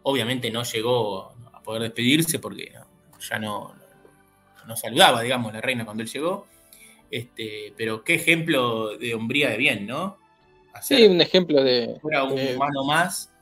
[0.03, 2.73] Obviamente no llegó a poder despedirse porque
[3.21, 3.75] ya no,
[4.67, 6.47] no saludaba, digamos, la reina cuando él llegó.
[7.11, 10.19] Este, pero qué ejemplo de hombría de bien, ¿no?
[10.73, 11.97] Hacer, Sí, un ejemplo de.
[12.03, 13.33] fuera un humano más,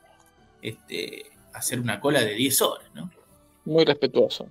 [0.61, 3.09] este, hacer una cola de 10 horas, ¿no?
[3.65, 4.47] muy respetuoso.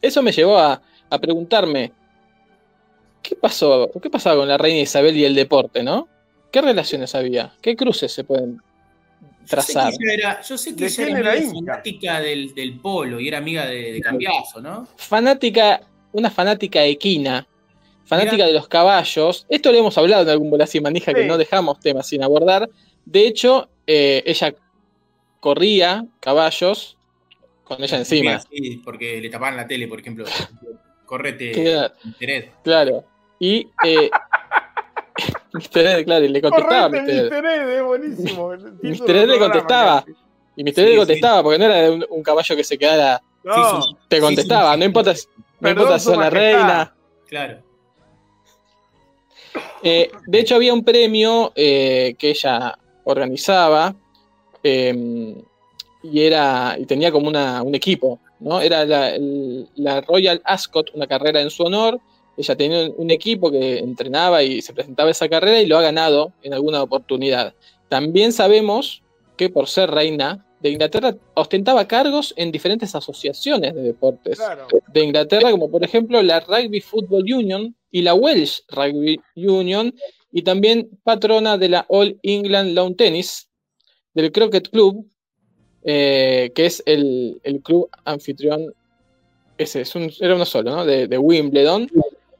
[0.00, 1.92] Eso me llevó a, a preguntarme:
[3.22, 3.90] ¿qué pasó?
[4.02, 6.08] ¿Qué pasaba con la reina Isabel y el deporte, no?
[6.50, 7.54] ¿Qué relaciones había?
[7.60, 8.60] ¿Qué cruces se pueden
[9.48, 9.92] trazar?
[9.92, 11.72] Yo sé que ella era, yo sé que ¿De ella quién era era medio hincha?
[11.72, 14.88] fanática del, del polo y era amiga de, de Cambiazo, ¿no?
[14.96, 15.80] Fanática,
[16.12, 17.46] una fanática equina,
[18.04, 18.46] fanática Mirá.
[18.48, 19.46] de los caballos.
[19.48, 22.68] Esto lo hemos hablado en algún bolas y manija que no dejamos temas sin abordar.
[23.04, 24.54] De hecho, eh, ella
[25.38, 26.96] corría caballos
[27.64, 28.40] con ella encima.
[28.40, 30.24] Sí, porque le tapaban la tele, por ejemplo.
[31.10, 32.50] Correte, interés.
[32.62, 33.02] Claro.
[33.40, 34.08] Y eh,
[35.52, 35.78] Mr.
[35.86, 37.18] Ed, claro, y le contestaba a Correcto, Mr.
[37.18, 37.30] Ed.
[37.32, 37.46] Mr.
[37.46, 38.50] Ed, es buenísimo.
[38.52, 40.04] del Ed le contestaba.
[40.54, 40.74] Y Mr.
[40.74, 40.96] Sí, Ed sí.
[40.98, 43.20] contestaba, porque no era un, un caballo que se quedara.
[43.42, 45.26] No, Sí, Te Sí, contestaba, sí, no importa, si-
[45.58, 46.94] no importa si la reina.
[47.26, 47.58] Claro.
[49.82, 53.94] Eh, de hecho, había un premio eh, que ella organizaba
[54.62, 55.42] eh,
[56.02, 58.60] y era y tenía como una, un equipo, ¿no?
[58.60, 62.00] Era la, el- la Royal Ascot, una carrera en su honor.
[62.36, 66.32] Ella tenía un, equipo que entrenaba y se presentaba esa carrera y lo ha ganado
[66.42, 67.52] en alguna oportunidad.
[67.88, 69.02] También sabemos
[69.36, 74.68] que por ser reina de Inglaterra ostentaba cargos en diferentes asociaciones de deportes Claro.
[74.92, 79.92] de Inglaterra, como por ejemplo la Rugby Football Union y la Welsh Rugby Union,
[80.32, 83.48] y también patrona de la All England Lawn Tennis,
[84.14, 85.06] del Croquet Club,
[85.84, 88.72] eh, que es el, el club anfitrión,
[89.58, 90.84] ese es un- era uno solo, ¿no?
[90.84, 91.90] De, de Wimbledon,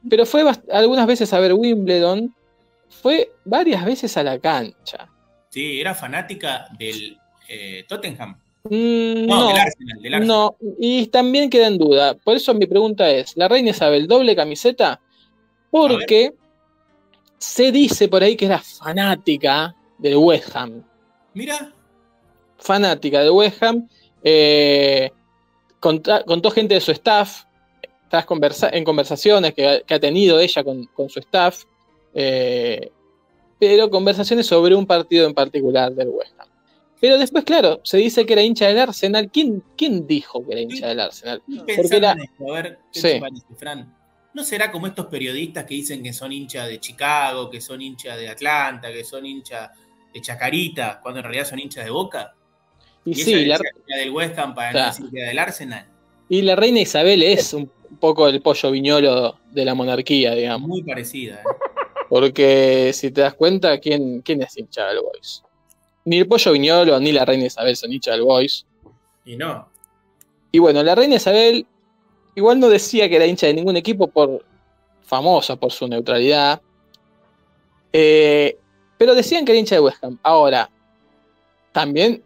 [0.09, 2.33] pero fue algunas veces a ver Wimbledon,
[2.89, 5.07] fue varias veces a la cancha.
[5.49, 7.17] Sí, era fanática del
[7.49, 8.37] eh, Tottenham.
[8.63, 10.27] Mm, No, no, del Arsenal, del Arsenal.
[10.27, 12.13] No, y también queda en duda.
[12.15, 14.99] Por eso mi pregunta es: ¿la reina Isabel doble camiseta?
[15.71, 16.33] Porque
[17.37, 20.83] se dice por ahí que era fanática del West Ham.
[21.33, 21.73] Mira,
[22.61, 23.87] Fanática del West Ham.
[24.23, 25.09] eh,
[25.79, 27.43] contó gente de su staff.
[28.27, 31.63] Conversa- en conversaciones que, ha- que ha tenido ella con, con su staff.
[32.13, 32.91] eh,
[33.57, 36.47] pero conversaciones sobre un partido en particular del West Ham.
[36.99, 39.29] Pero después, claro, se dice que era hincha del Arsenal.
[39.31, 41.41] ¿Quién, quién dijo que era hincha del Arsenal?
[41.55, 43.07] Porque esto, a ver, ¿qué Sí.
[43.07, 43.95] te parece, Fran?
[44.33, 48.17] ¿No será como estos periodistas que dicen que son hinchas de Chicago, que son hinchas
[48.17, 49.69] de Atlanta, que son hinchas
[50.13, 52.33] de Chacarita, cuando en realidad son hinchas de Boca?
[53.05, 54.87] Y, sí, la, del West Ham para Claro.
[54.87, 55.85] no decir que era del Arsenal.
[56.29, 60.67] y la reina Isabel es un poco el pollo viñolo de la monarquía, digamos.
[60.69, 61.35] Muy parecida.
[61.35, 61.43] ¿eh?
[62.09, 65.43] Porque si te das cuenta, ¿quién, quién es hincha del Boys?
[66.05, 68.65] Ni el pollo viñolo ni la reina Isabel son hincha del Boys.
[69.25, 69.67] Y no.
[70.51, 71.65] Y bueno, la reina Isabel
[72.35, 74.45] igual no decía que era hincha de ningún equipo por
[75.01, 76.61] famosa por su neutralidad.
[77.93, 78.57] Eh,
[78.97, 80.19] pero decían que era hincha de West Ham.
[80.23, 80.69] Ahora,
[81.71, 82.23] también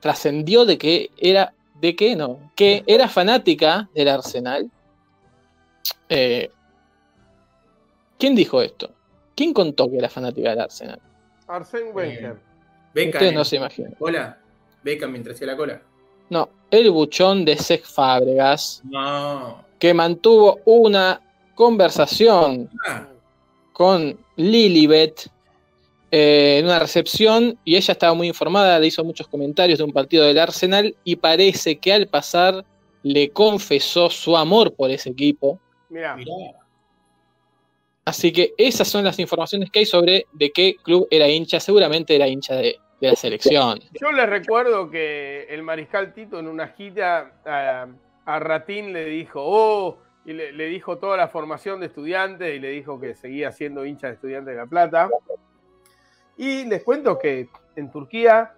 [0.00, 1.54] trascendió de que era.
[1.80, 2.50] ¿De qué no?
[2.56, 4.70] Que era fanática del Arsenal.
[6.10, 6.50] Eh,
[8.18, 8.90] ¿Quién dijo esto?
[9.34, 11.00] ¿Quién contó que era fanática del Arsenal?
[11.48, 12.38] Arsène Wenger.
[12.92, 13.92] Beckham Ustedes no se imaginan.
[13.92, 14.38] la cola.
[14.82, 15.82] Beckham mientras hacía la cola.
[16.28, 19.64] No, el buchón de Sec Fábregas, No.
[19.78, 21.20] que mantuvo una
[21.54, 23.08] conversación Ah,
[23.72, 25.28] con Lilibet
[26.10, 29.92] eh, en una recepción y ella estaba muy informada, le hizo muchos comentarios de un
[29.92, 32.64] partido del Arsenal y parece que al pasar
[33.02, 35.60] le confesó su amor por ese equipo.
[35.88, 36.32] Mirá, mirá.
[38.04, 41.60] Así que esas son las informaciones que hay sobre de qué club era hincha.
[41.60, 43.80] Seguramente era hincha de, de la selección.
[44.00, 49.98] yo les recuerdo que el mariscal Tito en una gira a Ratín le dijo, oh,
[50.26, 53.86] y le, le dijo toda la formación de estudiantes y le dijo que seguía siendo
[53.86, 55.08] hincha de estudiantes de La Plata.
[56.40, 58.54] Y les cuento que en Turquía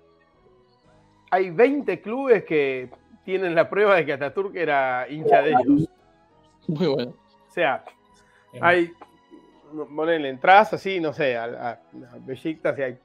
[1.33, 2.89] hay 20 clubes que
[3.25, 5.89] tienen la prueba de que Ataturk era hincha de ellos.
[6.69, 7.11] Muy bueno.
[7.11, 7.83] O sea,
[8.61, 8.93] hay,
[9.97, 12.99] ponele, entras así, no sé, a, a, a y hay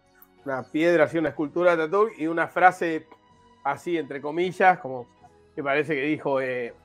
[0.45, 3.07] una piedra así, una escultura de Ataturk y una frase
[3.63, 5.07] así, entre comillas, como
[5.55, 6.75] que parece que dijo, eh,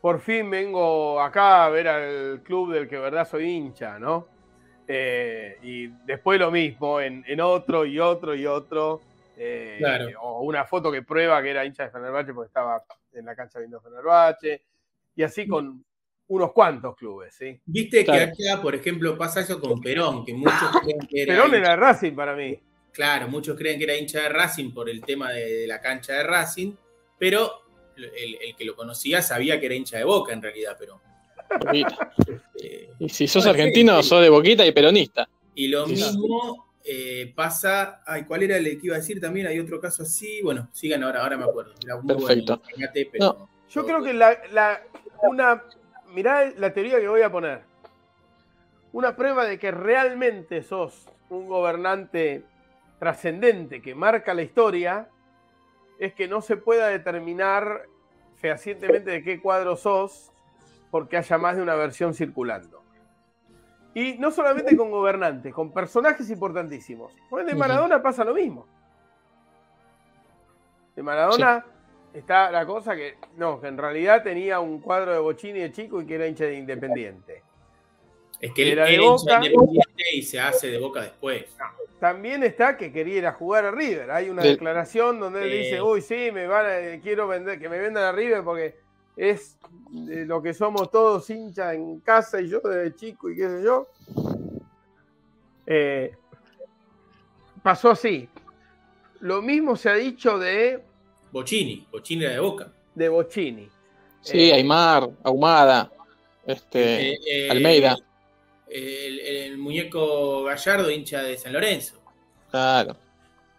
[0.00, 4.26] por fin vengo acá a ver al club del que verdad soy hincha, ¿no?
[4.90, 9.02] Eh, y después lo mismo, en, en, otro y otro y otro.
[9.36, 10.08] Eh, Claro.
[10.22, 13.58] O una foto que prueba que era hincha de Fenerbahce porque estaba en la cancha
[13.58, 14.62] viendo Fenerbahce.
[15.14, 15.84] Y así con
[16.28, 17.60] unos cuantos clubes, ¿sí?
[17.66, 18.32] Viste Claro.
[18.36, 21.34] que acá, por ejemplo, pasa eso con Perón, que muchos creen que era.
[21.34, 22.58] Perón era Racing para mí.
[22.92, 26.14] Claro, muchos creen que era hincha de Racing por el tema de, de la cancha
[26.14, 26.72] de Racing,
[27.18, 27.62] pero
[27.96, 31.00] el, el que lo conocía sabía que era hincha de Boca en realidad, pero.
[31.60, 32.12] Boquita.
[32.62, 34.08] eh, Y si sos argentino, sí.
[34.08, 35.28] sos de boquita y peronista.
[35.54, 36.04] y lo Sí, sí.
[36.04, 38.02] mismo eh, pasa.
[38.06, 39.46] Ay, ¿cuál era el que iba a decir también?
[39.46, 40.40] Hay otro caso así.
[40.42, 41.72] Bueno, sigan ahora, ahora me acuerdo.
[41.84, 42.62] Era muy Perfecto.
[43.18, 44.82] bueno, Yo creo que la, la-
[45.22, 45.64] una.
[46.14, 47.60] Mirá la teoría que voy a poner.
[48.92, 52.42] Una prueba de que realmente sos un gobernante
[52.98, 55.08] trascendente que marca la historia
[55.98, 57.82] es que no se pueda determinar
[58.40, 60.30] fehacientemente de qué cuadro sos
[60.90, 62.82] porque haya más de una versión circulando.
[63.94, 67.12] Y no solamente con gobernantes, con personajes importantísimos.
[67.28, 67.58] Pues de Ujú.
[67.60, 68.66] Maradona pasa lo mismo.
[70.94, 71.64] De Maradona
[72.12, 76.00] está la cosa que, no, que en realidad tenía un cuadro de Bochini de chico
[76.00, 77.42] y que era hincha de Independiente.
[78.40, 79.36] Es que él Era de era hincha Boca.
[79.46, 81.56] independiente y se hace de Boca después.
[81.98, 84.10] También está que quería ir a jugar a River.
[84.12, 85.58] Hay una declaración donde él Sí.
[85.58, 88.76] dice, uy, sí, me van a- quiero vender, que me vendan a River porque
[89.18, 89.58] es
[89.90, 93.62] de lo que somos todos hinchas en casa y yo desde chico y qué sé
[93.64, 93.88] yo.
[95.66, 96.14] Eh,
[97.62, 98.28] pasó así.
[99.20, 100.82] Lo mismo se ha dicho de,
[101.32, 102.72] Bochini, Bochini era de Boca.
[102.94, 103.68] de Bochini.
[104.20, 105.90] Sí, Eh, Aymar, Ahumada,
[106.46, 107.96] este, Eh, eh, Almeida.
[108.68, 112.00] El, el muñeco Gallardo, hincha de San Lorenzo.
[112.50, 112.96] claro,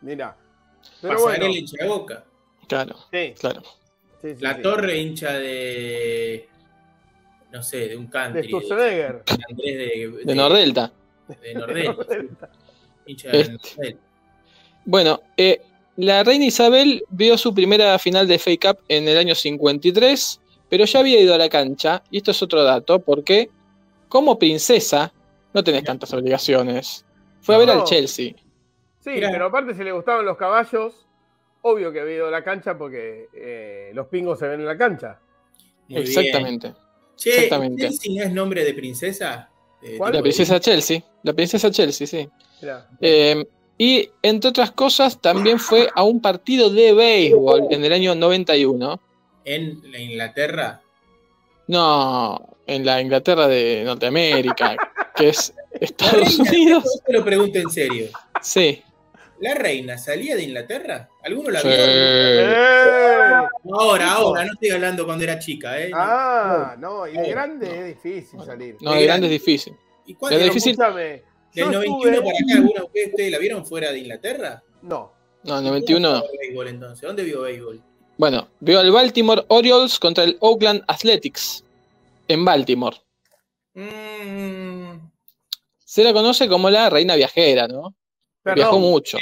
[0.01, 0.35] Mira.
[1.01, 2.23] Pero bueno, hincha de Boca.
[2.67, 3.61] claro, sí, claro.
[4.21, 4.61] Sí, sí, La sí.
[4.61, 6.47] Torre, hincha de.
[7.51, 8.41] No sé, de un de country.
[8.43, 9.23] De, Sturzenegger.
[9.49, 10.91] Andrés de, De Nordelta.
[11.41, 11.95] De Nordel.
[13.07, 13.57] hincha de Este.
[13.77, 13.97] Nordel.
[14.85, 15.61] Bueno, eh,
[15.97, 20.85] la reina Isabel vio su primera final de FA Cup en el año 53, pero
[20.85, 23.49] ya había ido a la cancha, y esto es otro dato, porque
[24.07, 25.11] como princesa
[25.53, 27.05] no tenés tantas obligaciones.
[27.41, 27.73] Fue a ver No.
[27.73, 28.33] al Chelsea.
[29.03, 29.29] Sí, Mirá.
[29.31, 31.05] pero aparte si le gustaban los caballos,
[31.61, 34.77] obvio que había ido a la cancha porque eh, los pingos se ven en la
[34.77, 35.19] cancha.
[35.87, 36.67] Muy Exactamente.
[36.69, 36.79] bien.
[37.15, 37.83] Che, exactamente.
[37.83, 39.49] ¿Chelsea no es nombre de princesa?
[39.81, 40.13] Eh, ¿Cuál?
[40.13, 41.03] La princesa Chelsea.
[41.23, 42.29] La princesa Chelsea, sí.
[42.61, 42.87] Mirá.
[43.01, 43.45] Eh,
[43.77, 49.01] y entre otras cosas, también fue a un partido de béisbol en el año 91.
[49.45, 50.81] En la Inglaterra.
[51.67, 54.75] No, en la Inglaterra de Norteamérica,
[55.15, 56.83] que es Estados Unidos.
[57.05, 58.07] te lo pregunto en serio.
[58.41, 58.83] Sí.
[59.41, 61.09] ¿La reina salía de Inglaterra?
[61.23, 61.67] ¿Alguno la Sí.
[61.67, 61.75] vio?
[61.77, 63.47] ¡Eh!
[63.71, 65.91] Ahora, ahora, no estoy hablando cuando era chica, ¿eh?
[65.93, 67.73] Ah, no, y de grande no.
[67.73, 68.75] es difícil salir.
[68.81, 69.75] No, de grande es difícil.
[70.05, 70.37] ¿Y cuándo?
[70.37, 70.71] es difícil.
[70.71, 71.23] escúchame,
[71.53, 74.63] ¿Del 91 estuve- para acá alguna vez ustedes la vieron fuera de Inglaterra?
[74.81, 75.13] No,
[75.43, 76.13] No, 91 no.
[76.19, 77.01] ¿Dónde vio béisbol entonces?
[77.07, 77.81] ¿Dónde vio béisbol?
[78.17, 81.63] Bueno, vio al Baltimore Orioles contra el Oakland Athletics
[82.27, 82.97] en Baltimore.
[83.73, 84.99] Mmm.
[85.85, 87.95] Se la conoce como la reina viajera, ¿no?
[88.45, 88.81] Viajó perdón.
[88.81, 89.17] mucho.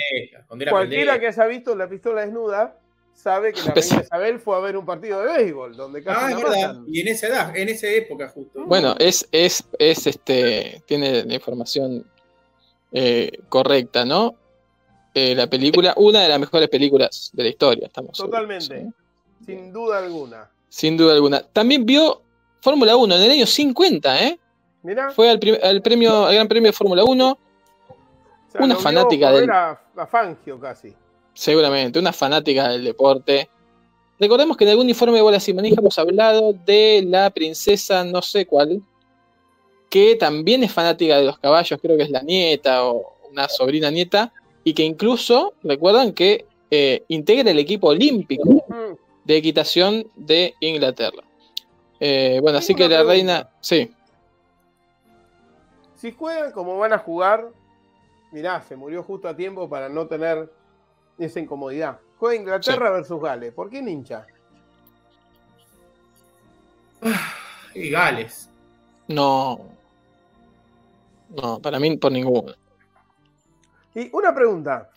[0.48, 1.20] Cuando era Cualquiera pendeja.
[1.36, 2.80] que haya visto la pistola desnuda
[3.14, 6.30] sabe que la reina Isabel fue a ver un partido de béisbol donde casi Ah,
[6.30, 6.82] la es verdad.
[6.88, 8.64] Y en esa edad, en esa época justo.
[8.66, 12.06] Bueno, es, es, es este, tiene la información
[12.92, 14.36] eh, correcta, ¿no?
[15.16, 18.88] Eh, la película, una de las mejores películas de la historia, estamos seguros, Totalmente, ¿eh?
[19.46, 20.52] sin duda alguna.
[20.70, 21.42] Sin duda alguna.
[21.42, 22.22] También vio
[22.62, 24.40] Fórmula 1 en el año 50, ¿eh?
[24.84, 27.40] Mirá, Fue al, al premio, al Gran Premio de Fórmula 1,
[28.48, 30.94] o sea, una fanática del- A, a Fangio casi.
[31.34, 33.50] seguramente, una fanática del deporte.
[34.20, 38.22] Recordemos que en algún informe de Bolas y Manija hemos hablado de la princesa no
[38.24, 38.82] sé cuál,
[39.90, 43.92] que también es fanática de los caballos, creo que es la nieta o una sobrina
[43.92, 44.34] nieta,
[44.64, 51.24] y que incluso, recuerdan que eh, integra el equipo olímpico Mm, de equitación de Inglaterra.
[52.00, 53.12] Eh, bueno, así que la pregunta.
[53.14, 53.92] reina, sí,
[55.96, 57.50] Si juegan como van a jugar,
[58.32, 60.52] mirá, se murió justo a tiempo para no tener
[61.18, 62.00] esa incomodidad.
[62.20, 63.54] Juega Inglaterra versus Gales.
[63.54, 64.26] ¿Por qué hincha?
[67.74, 68.50] Y Gales.
[69.08, 69.60] No.
[71.30, 72.54] No, para mí por ninguno.
[73.94, 74.90] Y una pregunta.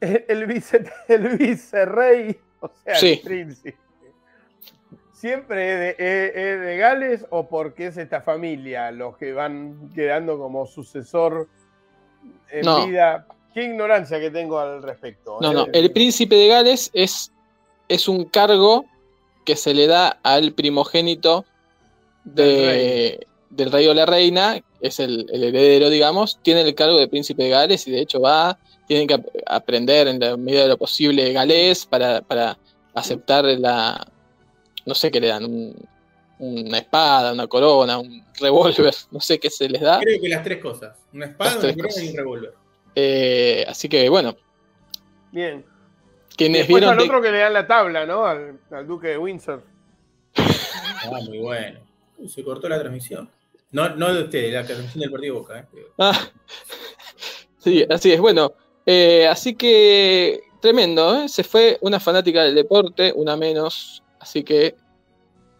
[0.00, 3.12] El, el vice, el vicerrey, o sea, Sí.
[3.12, 3.76] el príncipe,
[5.12, 9.90] ¿siempre es de, es- es de Gales o porque es esta familia los que van
[9.94, 11.48] quedando como sucesor
[12.50, 12.86] en No.
[12.86, 13.26] vida?
[13.54, 15.38] Qué ignorancia que tengo al respecto.
[15.40, 15.54] No, ¿eh?
[15.54, 15.66] no.
[15.72, 17.30] El príncipe de Gales es,
[17.88, 18.86] es un cargo
[19.44, 21.44] que se le da al primogénito
[22.24, 27.08] de- del rey o la reina, es el, el heredero, digamos, tiene el cargo de
[27.08, 30.68] príncipe de Gales y de hecho va, tienen que ap- aprender en la medida de
[30.68, 32.56] lo posible galés para, para
[32.94, 34.06] aceptar la,
[34.86, 35.76] no sé qué le dan, un-
[36.44, 40.00] una espada, una corona, un revólver, no sé qué se les da.
[40.00, 40.96] Creo que las tres cosas.
[41.12, 42.02] Una espada, una corona cosas.
[42.02, 42.54] y un revólver.
[42.94, 44.36] Eh, así que bueno,
[45.30, 45.64] Bien.
[46.36, 48.24] Quienes después vieron al de- otro que le dan la tabla, ¿no?
[48.26, 49.62] Al, al duque de Windsor.
[50.36, 51.80] Ah, muy bueno.
[52.18, 53.30] Uy, se cortó la transmisión.
[53.70, 55.60] No, no de ustedes, la transmisión del partido Boca.
[55.60, 55.66] ¿eh?
[55.98, 56.18] Ah,
[57.58, 58.20] sí, así es.
[58.20, 58.52] Bueno,
[58.84, 61.28] eh, así que tremendo, ¿eh?
[61.28, 64.02] Se fue una fanática del deporte, una menos.
[64.18, 64.74] Así que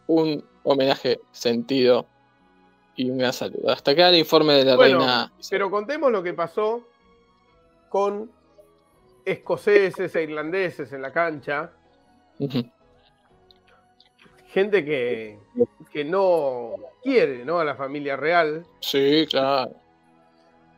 [0.06, 2.06] un homenaje sentido
[2.96, 3.70] y un gran saludo.
[3.70, 5.32] Hasta acá el informe de la Bueno, reina.
[5.50, 6.86] Pero contemos lo que pasó
[7.88, 8.30] con
[9.24, 11.70] escoceses e irlandeses en la cancha.
[14.48, 15.38] Gente que,
[15.90, 17.58] que no quiere ¿no?
[17.58, 18.66] a la familia real.
[18.80, 19.72] Sí, claro.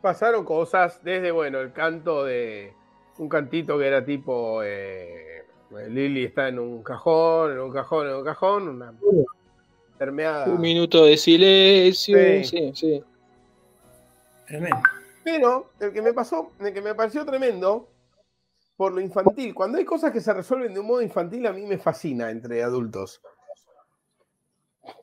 [0.01, 2.75] Pasaron cosas desde, bueno, el canto de
[3.19, 5.45] un cantito que era tipo eh,
[5.89, 8.93] Lily está en un cajón, en un cajón, en un cajón, una
[9.99, 10.47] permeada.
[10.47, 12.43] Un minuto de silencio.
[12.43, 12.45] Sí.
[12.45, 13.05] Sí, sí.
[14.47, 14.77] Tremendo.
[15.23, 17.89] Pero el que me pasó, el que me pareció tremendo,
[18.77, 21.65] por lo infantil, cuando hay cosas que se resuelven de un modo infantil, a mí
[21.65, 23.23] me fascina entre adultos.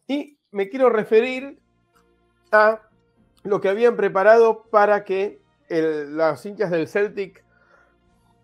[0.08, 1.58] Y me quiero referir
[2.52, 2.82] a
[3.44, 7.44] lo que habían preparado para que el- las hinchas del Celtic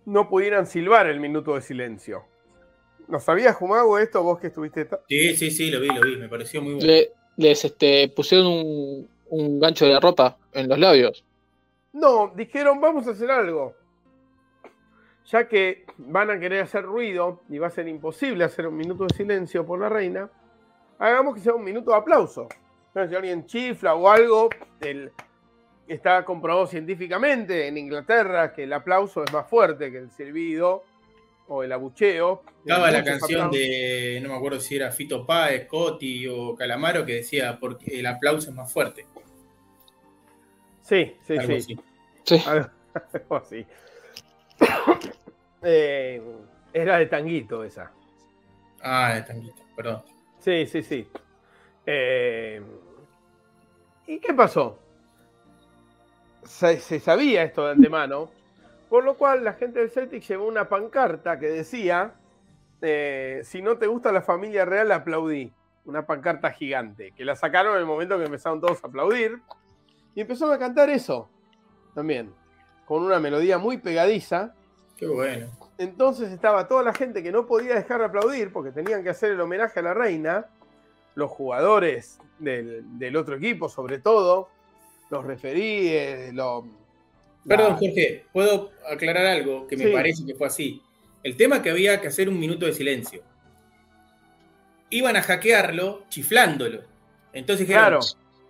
[0.06, 2.24] no pudieran silbar el minuto de silencio.
[3.08, 4.88] ¿No sabías, Jumago, esto vos que estuviste?
[5.08, 6.18] Sí, sí, sí, lo vi, lo vi.
[6.18, 6.88] Me pareció muy bueno.
[6.88, 11.24] Le- les este, pusieron un, un gancho de ropa en los labios.
[11.94, 13.74] No, dijeron, vamos a hacer algo.
[15.26, 19.06] Ya que van a querer hacer ruido y va a ser imposible hacer un minuto
[19.06, 20.30] de silencio por la reina,
[21.00, 22.48] hagamos que sea un minuto de aplauso.
[22.94, 24.50] Si alguien chifla o algo,
[24.82, 25.12] el-
[25.88, 30.84] está comprobado científicamente en Inglaterra que el aplauso es más fuerte que el silbido
[31.48, 32.44] o el abucheo.
[32.60, 37.16] Estaba la canción de, no me acuerdo si era Fito Páez, Coti o Calamaro, que
[37.16, 39.06] decía, porque el aplauso es más fuerte.
[40.82, 41.58] Sí, sí, Algo sí.
[41.58, 41.80] así.
[42.24, 42.44] Sí.
[42.48, 42.70] Algo
[43.14, 43.66] algo así.
[45.64, 46.22] Eh,
[46.72, 47.92] era de tanguito esa.
[48.80, 50.04] Ah, de tanguito, perdón.
[50.40, 51.10] Sí, sí, sí.
[51.84, 52.62] Eh,
[54.06, 54.78] ¿Y qué pasó?
[56.46, 58.30] Se, se sabía esto de antemano,
[58.90, 62.14] por lo cual la gente del Celtic llevó una pancarta que decía,
[62.82, 65.54] eh, si no te gusta la familia real, aplaudí.
[65.86, 69.40] Una pancarta gigante, que la sacaron en el momento que empezaron todos a aplaudir.
[70.16, 71.30] Y empezaron a cantar eso
[71.94, 72.34] también,
[72.86, 74.54] con una melodía muy pegadiza.
[74.98, 75.48] Qué bueno.
[75.78, 79.32] Entonces estaba toda la gente que no podía dejar de aplaudir porque tenían que hacer
[79.32, 80.48] el homenaje a la reina,
[81.16, 84.50] los jugadores del, del otro equipo sobre todo,
[85.10, 86.66] los referíes, los...
[87.48, 89.92] Perdón, Jorge, ¿puedo aclarar algo que me Sí.
[89.94, 90.82] parece que fue así?
[91.24, 93.22] El tema que había que hacer un minuto de silencio.
[94.90, 96.82] Iban a hackearlo chiflándolo.
[97.34, 98.00] Entonces dijeron, Claro.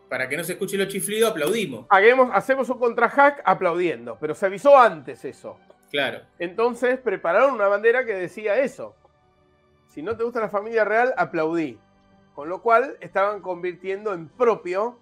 [0.10, 1.86] para que no se escuche lo chiflido, aplaudimos.
[1.90, 5.58] Hagamos- hacemos un contrahack aplaudiendo, pero se avisó antes eso.
[5.92, 6.22] Claro.
[6.38, 8.96] Entonces prepararon una bandera que decía eso.
[9.90, 11.80] Si no te gusta la familia real, aplaudí.
[12.36, 15.00] Con lo cual estaban convirtiendo en propio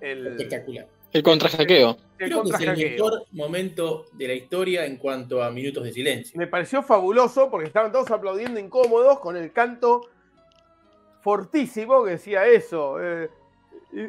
[0.00, 0.88] el, Espectacular.
[1.12, 1.90] El contrajaqueo.
[1.90, 1.96] el
[2.28, 2.90] Creo que es el contrahackeo.
[2.90, 6.38] mejor momento de la historia en cuanto a minutos de silencio.
[6.38, 10.02] Me pareció fabuloso porque estaban todos aplaudiendo incómodos con el canto
[11.20, 12.96] fortísimo que decía eso.
[13.00, 13.28] eh,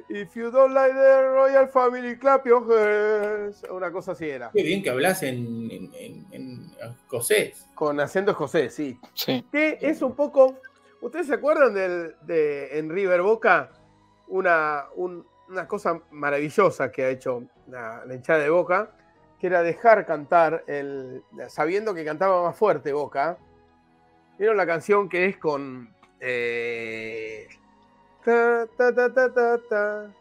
[0.07, 3.63] If you don't like the royal family, clap your hands.
[3.69, 4.49] Una cosa así era.
[4.53, 7.65] Qué bien que hablas en, en, en- en escocés.
[7.75, 8.97] Con acento escocés, sí.
[9.13, 9.43] Sí.
[9.51, 10.55] Que es un poco.
[11.01, 13.71] ¿Ustedes se acuerdan del- de en River Boca?
[14.29, 18.91] Una, un- una cosa maravillosa que ha hecho la, la hinchada de Boca,
[19.39, 23.37] que era dejar cantar, el, sabiendo que cantaba más fuerte Boca.
[24.37, 25.93] ¿Vieron la canción que es con.
[26.19, 27.47] eh,
[28.25, 30.13] ta, ta, ta, ta, ta, ta,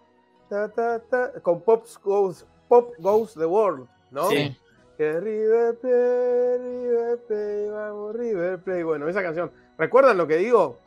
[0.48, 4.28] ta, ta, ta, con Pop Goes, Pop Goes the World, ¿no?
[4.28, 4.56] Sí.
[4.98, 8.84] Que River Plate, River Plate, vamos River Plate.
[8.84, 9.50] Bueno, esa canción.
[9.78, 10.78] ¿Recuerdan lo que digo?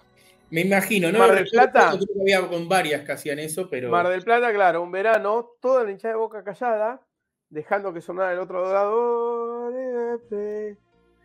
[0.51, 1.19] Me imagino, ¿no?
[1.19, 1.89] Mar del Plata.
[1.91, 3.89] Creo que había con varias que hacían eso, pero.
[3.89, 7.01] Mar del Plata, claro, un verano, toda la hinchada de boca callada,
[7.49, 9.69] dejando que sonara el otro lado.
[9.71, 10.77] River Plate,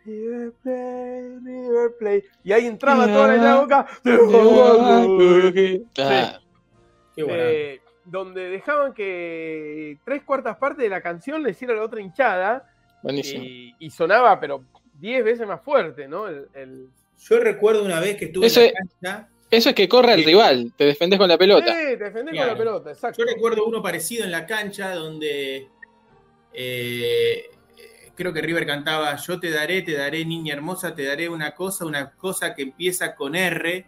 [0.05, 2.25] River Plate, River Plate.
[2.43, 3.87] Y ahí entraba toda la hinchada de boca.
[7.15, 7.43] Qué bueno.
[7.43, 12.67] Eh, donde dejaban que tres cuartas partes de la canción le hiciera la otra hinchada
[13.03, 13.43] Buenísimo.
[13.43, 14.63] y, y sonaba, pero
[14.99, 16.27] diez veces más fuerte, ¿no?
[16.27, 16.89] El, el-
[17.29, 19.29] Yo recuerdo una vez que estuve Eso en la cancha.
[19.49, 20.25] Eso es que corra el Sí.
[20.27, 21.67] rival, te defendés con la pelota.
[21.67, 23.21] Sí, te defendés con la pelota, exacto.
[23.23, 25.67] Yo recuerdo uno parecido en la cancha donde
[26.53, 27.43] eh,
[28.15, 31.85] creo que River cantaba Yo te daré, te daré, niña hermosa, te daré una cosa,
[31.85, 33.85] una cosa que empieza con R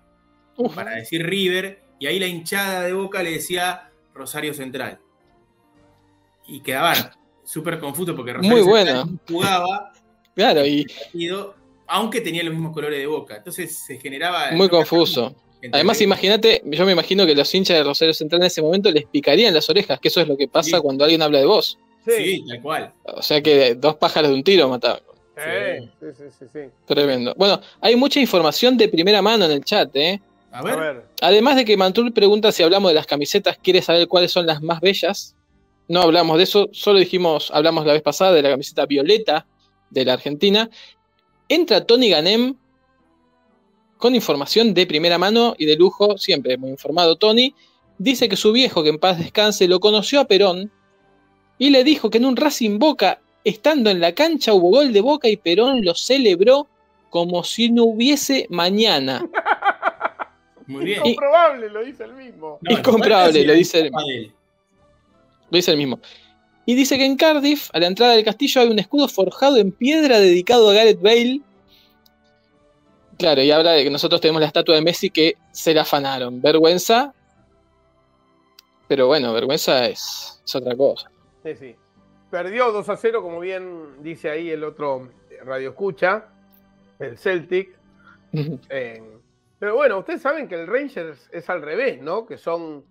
[0.58, 0.76] Uf.
[0.76, 5.00] para decir River, y ahí la hinchada de boca le decía Rosario Central.
[6.46, 6.96] Y quedaban
[7.44, 9.20] súper confusos porque Rosario Muy Central bueno.
[9.30, 9.94] jugaba
[10.36, 11.56] Claro, y partido,
[11.96, 13.38] aunque tenía los mismos colores de boca.
[13.38, 14.52] Entonces se generaba.
[14.54, 15.36] muy confuso.
[15.72, 19.06] Además, imagínate, yo me imagino que los hinchas de Rosario Central en ese momento les
[19.06, 20.82] picarían las orejas, que eso es lo que pasa Sí.
[20.82, 21.78] cuando alguien habla de vos.
[22.06, 22.94] Sí, tal cual.
[23.06, 25.00] O sea que dos pájaros de un tiro mataban.
[25.38, 26.60] Sí, sí, sí, sí, sí.
[26.86, 27.34] Tremendo.
[27.38, 30.20] Bueno, hay mucha información de primera mano en el chat, ¿eh?
[30.52, 33.82] A A ver, ver, Además de que Mantul pregunta si hablamos de las camisetas, quiere
[33.82, 35.36] saber cuáles son las más bellas.
[35.88, 39.46] No hablamos de eso, solo dijimos, hablamos la vez pasada de la camiseta violeta
[39.92, 40.70] de la Argentina.
[41.54, 42.56] Entra Tony Ganem
[43.98, 47.54] con información de primera mano y de lujo, siempre muy informado Tony.
[48.00, 50.72] Dice que su viejo, que en paz descanse, lo conoció a Perón
[51.60, 55.02] y le dijo que en un Racing Boca, estando en la cancha, hubo gol de
[55.02, 56.68] Boca y Perón lo celebró
[57.12, 59.24] como si no hubiese mañana.
[60.66, 61.00] muy bien.
[61.06, 62.58] incomprobable, lo dice el mismo.
[62.62, 64.34] No, Incomprobable, lo dice el- él.
[65.52, 66.00] Lo dice el mismo.
[66.66, 69.72] Y dice que en Cardiff, a la entrada del castillo, hay un escudo forjado en
[69.72, 71.42] piedra dedicado a Gareth Bale.
[73.18, 76.42] Claro, y habla de que nosotros tenemos la estatua de Messi que se la afanaron.
[76.42, 77.14] Vergüenza.
[78.88, 81.10] Pero bueno, vergüenza es, es otra cosa.
[81.44, 81.76] Sí, sí.
[82.32, 85.10] Perdió 2 a 0, como bien dice ahí el otro
[85.46, 86.26] Radio Escucha,
[87.00, 87.76] el Celtic.
[88.70, 89.04] Eh,
[89.60, 92.26] pero bueno, ustedes saben que el Rangers es al revés, ¿no?
[92.26, 92.84] Que son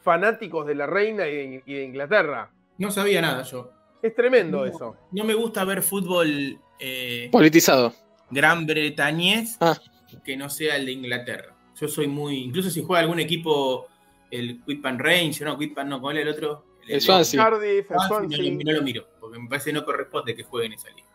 [0.00, 2.50] fanáticos de la reina y de, y de Inglaterra.
[2.78, 3.70] No sabía nada yo.
[4.02, 4.64] Es tremendo No.
[4.64, 4.96] eso.
[5.12, 7.92] No me gusta ver fútbol eh, Politizado.
[8.30, 9.76] gran bretañés Ah.
[10.24, 11.54] que no sea el de Inglaterra.
[11.80, 12.38] Yo soy muy.
[12.44, 13.86] Incluso si juega algún equipo,
[14.30, 16.64] el Quitpan Range, no, Quitpan no, ¿cuál es el otro?
[16.86, 17.42] El Swansea.
[17.44, 18.38] Cardiff, el Swansea, no, Swansea.
[18.52, 21.08] lo- no lo miro, porque me parece que no corresponde que jueguen esa liga.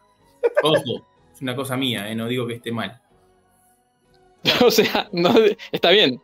[0.64, 3.02] Ojo, es una cosa mía, eh, no digo que esté mal.
[4.66, 5.34] o sea, no,
[5.72, 6.22] está bien.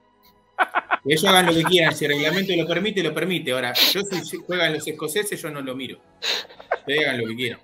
[1.03, 3.51] Que ellos hagan lo que quieran, si el reglamento lo permite, lo permite.
[3.51, 5.99] Ahora, yo si juegan los escoceses, yo no lo miro.
[6.79, 7.59] Ustedes hagan lo que quieran.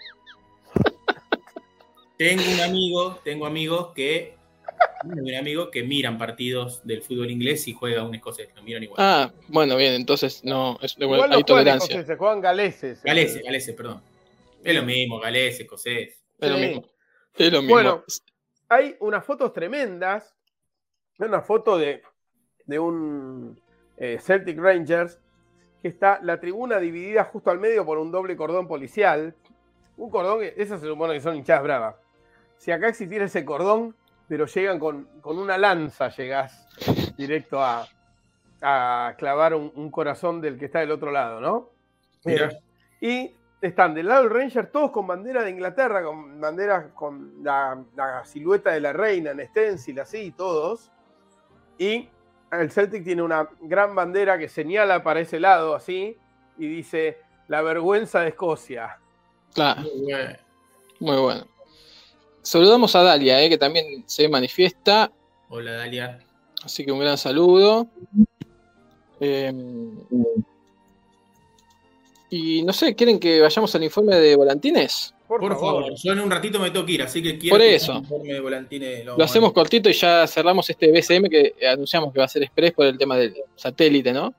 [2.18, 4.36] Tengo un amigo, tengo amigos que.
[5.02, 8.84] tengo un amigo que miran partidos del fútbol inglés y juega un escocés, lo miran
[8.84, 8.98] igual.
[9.00, 11.94] Ah, bueno, bien, entonces no, es, Igual no hay juegan tolerancia.
[11.94, 13.04] escoceses, juegan galeses.
[13.04, 14.02] Galeses, galeses, perdón.
[14.64, 16.24] Es lo mismo, galeses, escocés.
[16.40, 16.62] Es lo Sí.
[16.68, 16.86] mismo.
[17.38, 17.74] Es lo mismo.
[17.76, 18.04] Bueno.
[18.70, 20.34] Hay unas fotos tremendas.
[21.20, 22.02] Hay una foto de,
[22.66, 23.60] de un
[23.98, 25.20] eh, Celtic Rangers
[25.82, 29.36] que está la tribuna dividida justo al medio por un doble cordón policial.
[29.98, 31.96] Un cordón que, eso se supone que son hinchadas bravas.
[32.58, 33.96] Si acá existiera ese cordón,
[34.28, 36.68] pero llegan con, con una lanza, llegás
[37.18, 37.88] directo a,
[38.62, 41.70] a clavar un, un corazón del que está del otro lado, ¿no?
[42.24, 42.50] Mirá.
[43.00, 47.84] Y están del lado del Ranger todos con bandera de Inglaterra, con banderas con la,
[47.96, 50.92] la silueta de la reina en stencil, así, todos.
[51.78, 52.10] Y
[52.62, 56.18] el Celtic tiene una gran bandera que señala para ese lado, así,
[56.58, 58.98] y dice la vergüenza de Escocia.
[59.54, 60.38] Claro, Muy bueno.
[61.00, 61.48] muy bueno.
[62.42, 65.12] Saludamos a Dalia, eh, que también se manifiesta.
[65.50, 66.20] Hola, Dalia.
[66.64, 67.88] Así que un gran saludo.
[69.20, 69.52] Eh,
[72.30, 75.14] y no sé, ¿quieren que vayamos al informe de volantines?
[75.28, 75.84] Por, Por favor.
[75.84, 77.94] favor, yo en un ratito me tengo que ir, así que quiero Por que eso.
[77.94, 82.20] el informe de volantines Lo hacemos cortito y ya cerramos este BCM que anunciamos que
[82.20, 84.36] va a ser express por el tema del satélite, ¿no?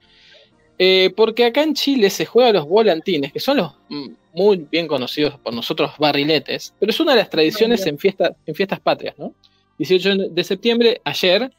[0.78, 4.87] Eh, porque acá en Chile se juegan los volantines, que son los mm, muy bien
[4.87, 9.14] conocidos por nosotros barriletes, pero es una de las tradiciones en, fiesta, en fiestas patrias,
[9.18, 9.34] ¿no?
[9.78, 11.51] 18 de septiembre, ayer,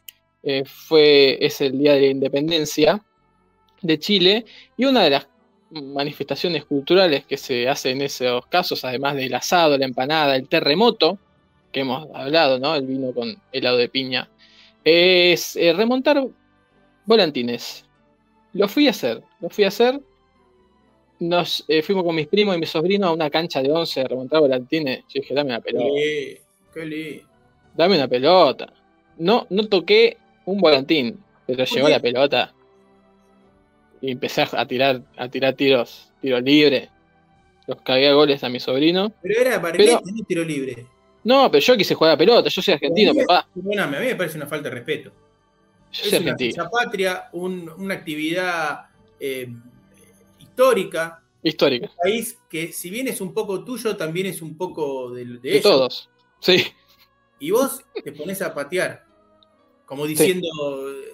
[0.44, 3.04] eh, fue, es el Día de la Independencia
[3.82, 4.46] de Chile,
[4.78, 5.28] y una de las
[5.72, 11.18] manifestaciones culturales que se hacen en esos casos, además del asado, la empanada, el terremoto,
[11.72, 12.76] que hemos hablado, ¿no?
[12.76, 14.30] El vino con helado de piña,
[14.84, 16.26] es eh, remontar
[17.05, 17.86] volantines.
[18.53, 19.99] Lo fui a hacer, lo fui a hacer.
[21.20, 24.07] Nos eh, fuimos con mis primos y mi sobrino a una cancha de 11 a
[24.07, 24.99] remontar volantines.
[25.09, 26.41] Yo dije, dame una pelota, Qué,
[26.74, 27.28] qué lindo.
[27.76, 28.72] dame una pelota.
[29.18, 31.93] No, no toqué un volantín, pero llegó qué?
[31.93, 32.53] la pelota
[34.02, 36.89] y empecé a tirar, a tirar tiros, tiros libres.
[37.68, 39.12] Los cagué a goles a mi sobrino.
[39.22, 40.86] Pero era barrilete, Pero- no tiro libre.
[41.24, 43.48] No, pero yo quise jugar a pelota, yo soy argentino, papá.
[43.54, 45.12] Perdóname, a mí me parece una falta de respeto.
[45.91, 46.70] Yo Es soy una argentino.
[46.70, 48.86] patria, un- una actividad
[49.20, 49.50] eh,
[50.39, 51.22] histórica.
[51.43, 51.88] Histórica.
[51.88, 55.39] Un país que, si bien es un poco tuyo, también es un poco de, de
[55.39, 55.64] De ellos.
[55.64, 56.10] todos.
[56.39, 56.66] Sí.
[57.39, 59.06] Y vos te pones a patear,
[59.86, 60.48] como diciendo,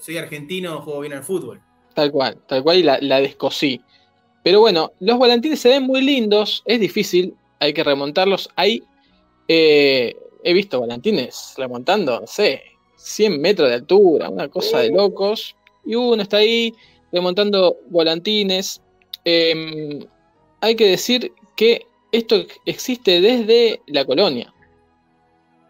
[0.01, 1.61] soy argentino, juego bien al fútbol.
[1.93, 3.81] Tal cual, tal cual, y la, la descosí.
[4.43, 8.49] Pero bueno, los volantines se ven muy lindos, es difícil, hay que remontarlos.
[8.55, 8.83] Hay,
[9.47, 12.61] eh, he visto volantines remontando, no sé,
[12.97, 15.55] 100 metros de altura, una cosa de locos.
[15.85, 16.73] Y uno está ahí
[17.11, 18.81] remontando volantines.
[19.23, 20.05] Em,
[20.59, 24.53] hay que decir que esto existe desde la colonia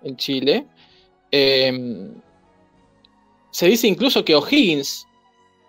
[0.04, 0.66] en Chile.
[1.32, 2.14] Em,
[3.52, 5.08] se dice incluso que O'Higgins,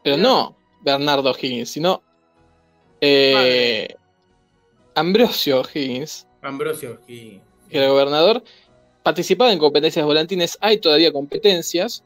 [0.05, 2.02] pero no Bernardo O'Higgins, sino
[3.00, 3.88] eh,
[4.94, 8.44] Ambrosio O'Higgins, Ambrosio, y, que era gobernador,
[9.02, 12.05] participaba en competencias volantines, hay todavía competencias.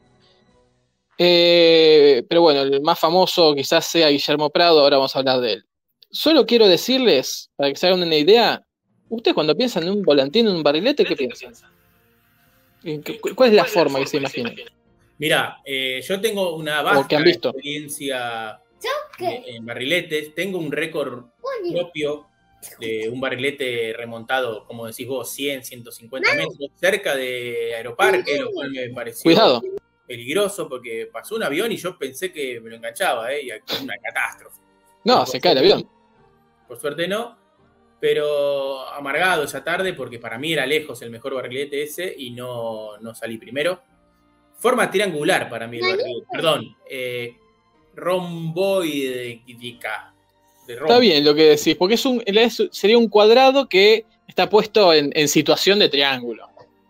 [1.17, 5.53] Eh, pero bueno, el más famoso quizás sea Guillermo Prado, ahora vamos a hablar de
[5.53, 5.65] él.
[6.09, 8.63] Solo quiero decirles, para que se hagan una idea,
[9.09, 11.53] ustedes cuando piensan en un volantín, en un barrilete, ¿qué piensan?
[12.83, 14.55] ¿En qué- ¿Cuál es la forma que se imaginan?
[15.19, 17.49] Mira, eh, yo tengo una vasta que han visto.
[17.49, 18.61] experiencia
[19.19, 20.33] eh, en barriletes.
[20.33, 21.25] Tengo un récord
[21.71, 22.27] propio
[22.79, 28.71] de un barrilete remontado, como decís vos, 100, 150 metros, cerca de Aeroparque, lo cual
[28.71, 29.61] me pareció Cuidado.
[30.07, 33.43] peligroso porque pasó un avión y yo pensé que me lo enganchaba, ¿eh?
[33.43, 34.61] Y fue una catástrofe.
[35.03, 35.89] No, se cae el avión.
[36.67, 37.37] Por suerte no,
[37.99, 42.97] pero amargado esa tarde porque para mí era lejos el mejor barrilete ese y no,
[42.99, 43.81] no salí primero.
[44.59, 45.79] Forma triangular para mí
[46.31, 47.35] perdón, eh.
[50.67, 52.23] Está bien lo que decís, porque es un,
[52.71, 56.47] sería un cuadrado que está puesto en, en situación de triángulo.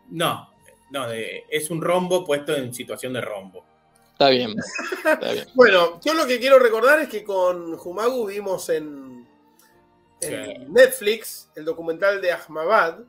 [0.10, 0.52] No,
[0.92, 3.64] no, de- es un rombo puesto en situación de rombo.
[4.12, 4.54] Está bien.
[5.06, 5.46] Está bien.
[5.54, 9.26] Bueno, yo lo que quiero recordar es que con Jumagu vimos en,
[10.22, 10.54] en Sí.
[10.68, 13.00] Netflix el documental de Ahmabad.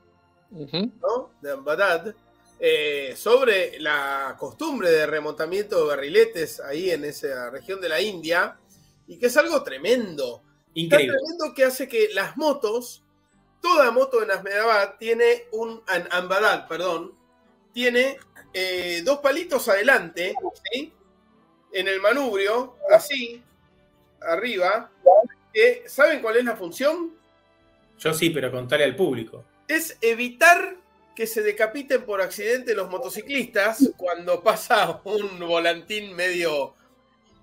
[0.52, 1.30] ¿no?
[1.42, 2.14] De Ahmadabad,
[2.62, 8.58] eh, sobre la costumbre de remontamiento de barriletes ahí en esa región de la India,
[9.08, 10.42] y que es algo tremendo.
[10.42, 11.16] Tan Increíble.
[11.16, 13.02] tremendo que hace que las motos,
[13.62, 17.14] toda moto en Ahmedabad tiene un, en Ahmedabad, perdón,
[17.72, 18.18] tiene
[18.52, 20.34] eh, dos palitos adelante,
[20.70, 20.92] ¿sí?
[21.72, 23.42] En el manubrio, así,
[24.20, 24.90] arriba,
[25.54, 27.14] que, ¿saben cuál es la función?
[27.98, 29.44] Yo sí, pero contale al público.
[29.66, 30.76] Es evitar
[31.14, 36.74] que se decapiten por accidente los motociclistas cuando pasa un volantín medio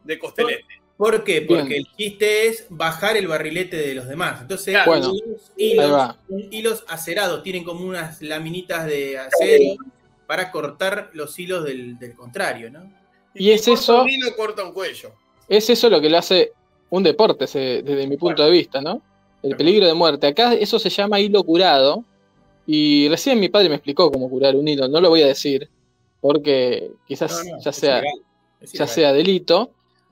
[0.04, 0.66] de costelete.
[0.96, 1.42] ¿Por qué?
[1.42, 1.60] Bien.
[1.62, 4.42] Porque el chiste es bajar el barrilete de los demás.
[4.42, 6.16] Entonces, Bueno, los ahí hilos,
[6.50, 9.76] hilos acerados, tienen como unas laminitas de acero
[10.26, 12.92] para cortar los hilos del, del contrario, ¿no?
[13.36, 15.12] Y es eso- un hilo, corta un cuello.
[15.48, 16.52] Es eso lo que lo hace
[16.90, 19.02] un deporte, se- desde mi punto de vista, ¿no?
[19.44, 20.26] El peligro de muerte.
[20.26, 22.04] Acá eso se llama hilo curado.
[22.68, 24.88] Y recién mi padre me explicó cómo curar un hilo.
[24.88, 25.70] No lo voy a decir,
[26.22, 28.04] porque quizás No, no, ya sea
[28.74, 29.72] ya sea delito,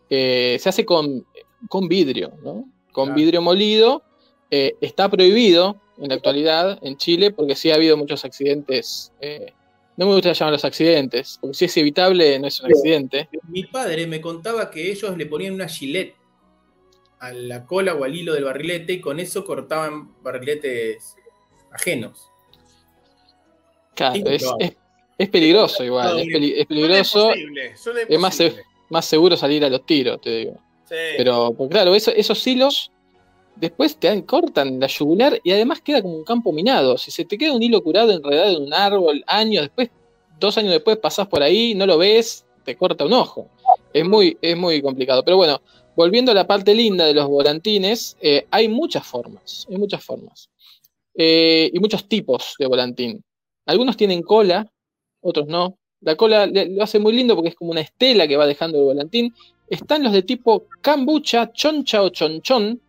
[0.09, 1.25] eh, se hace con,
[1.67, 2.65] con vidrio, ¿no?
[2.91, 3.15] Con Claro.
[3.19, 4.03] vidrio molido.
[4.49, 9.11] Eh, está prohibido en la actualidad en Chile porque sí ha habido muchos accidentes.
[9.19, 9.51] eh,
[9.97, 13.29] no me gusta llamarlos accidentes, porque si es evitable no es un accidente.
[13.47, 16.15] Mi padre me contaba que ellos le ponían una gilet
[17.19, 21.15] a la cola o al hilo del barrilete y con eso cortaban barriletes
[21.71, 22.29] ajenos.
[23.95, 24.77] Claro, es, pero- es-
[25.17, 27.29] es peligroso igual, es, peli- es peligroso.
[28.09, 28.37] Es más,
[28.89, 30.59] más seguro salir a los tiros, te digo.
[30.87, 30.95] Sí.
[31.17, 32.91] Pero, pues claro, eso- esos hilos
[33.55, 36.97] después te dan- cortan la yugular y además queda como un campo minado.
[36.97, 39.89] Si se te queda un hilo curado enredado en un árbol, años después,
[40.39, 43.49] dos años después pasás por ahí, no lo ves, te corta un ojo.
[43.93, 45.23] Es muy, es muy complicado.
[45.23, 45.61] Pero bueno,
[45.95, 50.49] volviendo a la parte linda de los volantines, eh, hay muchas formas, hay muchas formas.
[51.17, 53.23] Eh, y muchos tipos de volantín.
[53.65, 54.71] Algunos tienen cola,
[55.21, 55.77] otros no.
[56.01, 58.83] La cola lo hace muy lindo porque es como una estela que va dejando el
[58.85, 59.33] volantín.
[59.69, 62.79] Están los de tipo cambucha, choncha o chonchón,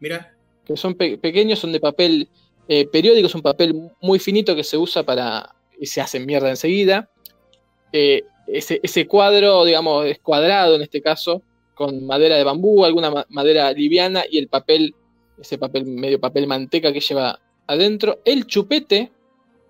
[0.00, 2.28] Mira, que son pe- pequeños, son de papel
[2.68, 5.54] eh, periódico, es un papel muy finito que se usa para.
[5.78, 7.10] y se hace mierda enseguida.
[7.92, 11.42] Eh, ese, ese cuadro, digamos, es cuadrado en este caso,
[11.74, 14.94] con madera de bambú, alguna ma- madera liviana y el papel,
[15.38, 18.20] ese papel medio papel manteca que lleva adentro.
[18.24, 19.10] El chupete,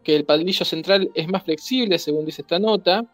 [0.02, 3.04] que el palillo central es más flexible, según dice esta nota.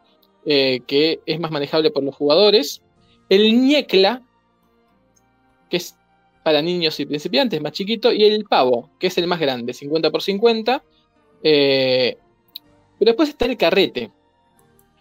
[0.46, 2.80] eh, que es más manejable por los jugadores.
[3.28, 4.22] El ñecla,
[5.68, 5.94] que es
[6.42, 8.12] para niños y principiantes, más chiquito.
[8.12, 10.82] Y el pavo, que es el más grande, 50 por 50.
[11.42, 12.16] Eh,
[12.98, 14.10] pero después está el carrete.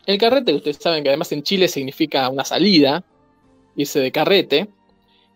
[0.05, 3.05] El carrete, ustedes saben que además en Chile significa una salida,
[3.77, 4.67] irse de carrete.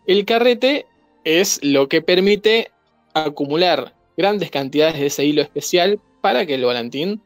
[0.06, 0.88] El carrete
[1.24, 2.72] es lo que permite
[3.14, 7.22] acumular grandes cantidades de ese hilo especial para que el volantín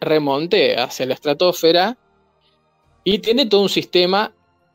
[0.00, 1.98] remonte hacia la estratosfera
[3.04, 4.32] y tiene todo un sistema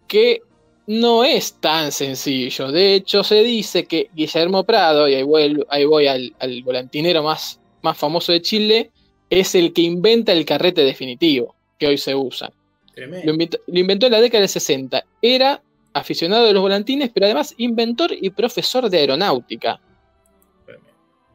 [0.08, 0.42] que
[0.88, 2.72] no es tan sencillo.
[2.72, 8.32] De hecho, se dice que Guillermo Prado, y ahí voy, al, volantinero más, más famoso
[8.32, 8.92] de Chile,
[9.30, 12.52] es el que inventa el carrete definitivo que hoy se usa.
[12.96, 15.04] Lo inventó, lo inventó, en la década del 60.
[15.22, 15.62] Era
[15.94, 19.82] aficionado de los volantines, pero además inventor y profesor de aeronáutica.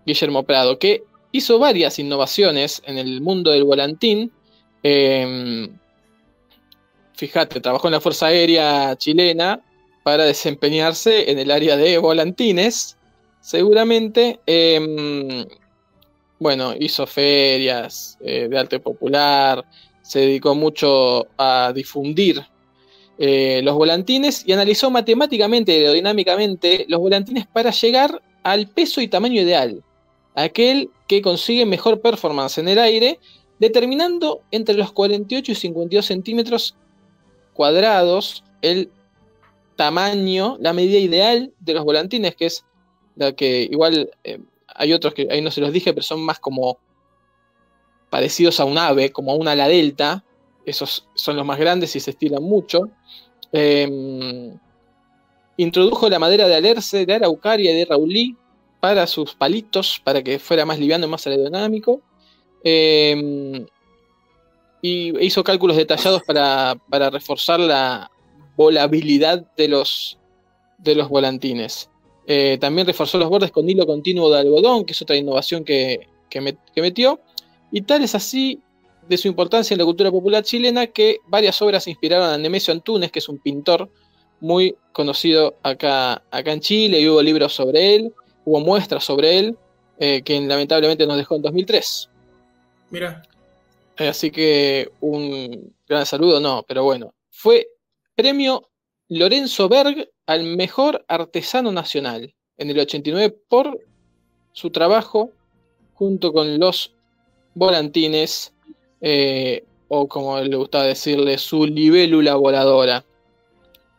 [0.07, 1.03] Guillermo Prado, que
[1.33, 4.33] hizo varias innovaciones en el mundo del volantín.
[4.83, 5.69] Em,
[7.15, 9.61] fíjate, trabajó en la Fuerza Aérea chilena
[10.03, 12.97] para desempeñarse en el área de volantines.
[13.41, 15.47] Seguramente, em,
[16.39, 19.65] bueno, hizo ferias eh, de arte popular,
[20.03, 22.43] se dedicó mucho a difundir
[23.19, 29.09] eh, los volantines y analizó matemáticamente y aerodinámicamente los volantines para llegar al peso y
[29.09, 29.85] tamaño ideal,
[30.35, 33.19] aquel que consigue mejor performance en el aire,
[33.59, 36.75] determinando entre los 48 y 52 centímetros
[37.53, 38.91] cuadrados el
[39.77, 42.65] tamaño, la medida ideal de los volantines, que es
[43.17, 46.39] la que igual eh, hay otros que ahí no se los dije, pero son más
[46.39, 46.79] como
[48.09, 50.25] parecidos a un ave, como a una ala delta.
[50.65, 52.91] Esos son los más grandes y se estiran mucho.
[53.53, 54.59] Em,
[55.57, 58.37] introdujo la madera de alerce, de araucaria y de raulí
[58.81, 62.01] para sus palitos, para que fuera más liviano y más aerodinámico.
[62.65, 63.67] Em,
[64.83, 66.75] y hizo cálculos detallados para,
[67.11, 68.11] reforzar la
[68.57, 70.19] volabilidad de los,
[70.79, 71.91] de los volantines.
[72.27, 76.09] Eh, también reforzó los bordes con hilo continuo de algodón, que es otra innovación que,
[76.31, 77.21] que metió.
[77.71, 78.61] Y tal es así
[79.09, 83.11] de su importancia en la cultura popular chilena que varias obras inspiraron a Nemesio Antunes,
[83.11, 83.91] que es un pintor
[84.41, 88.15] muy conocido acá, acá en Chile, y hubo libros sobre él,
[88.45, 89.57] hubo muestras sobre él,
[89.99, 92.09] eh, que lamentablemente nos dejó en 2003.
[92.91, 93.23] Mira.
[93.97, 97.13] Eh, así que un gran saludo, no, pero bueno.
[97.31, 97.69] Fue
[98.15, 98.69] premio
[99.09, 103.79] Lorenzo Berg al mejor artesano nacional en el 89 por
[104.53, 105.31] su trabajo
[105.95, 106.93] junto con los
[107.55, 108.53] volantines
[109.01, 113.05] eh, o como le gustaba decirle, su libélula voladora.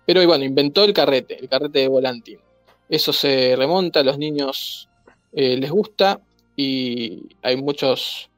[0.06, 2.40] Pero bueno, inventó el carrete, el carrete de volantín.
[2.92, 4.90] Eso se remonta, a los niños
[5.32, 6.20] eh, les gusta
[6.58, 8.30] y hay muchos,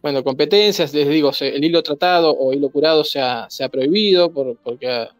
[0.00, 5.14] bueno, competencias, les digo, el hilo tratado o hilo curado se ha, prohibido porque ha,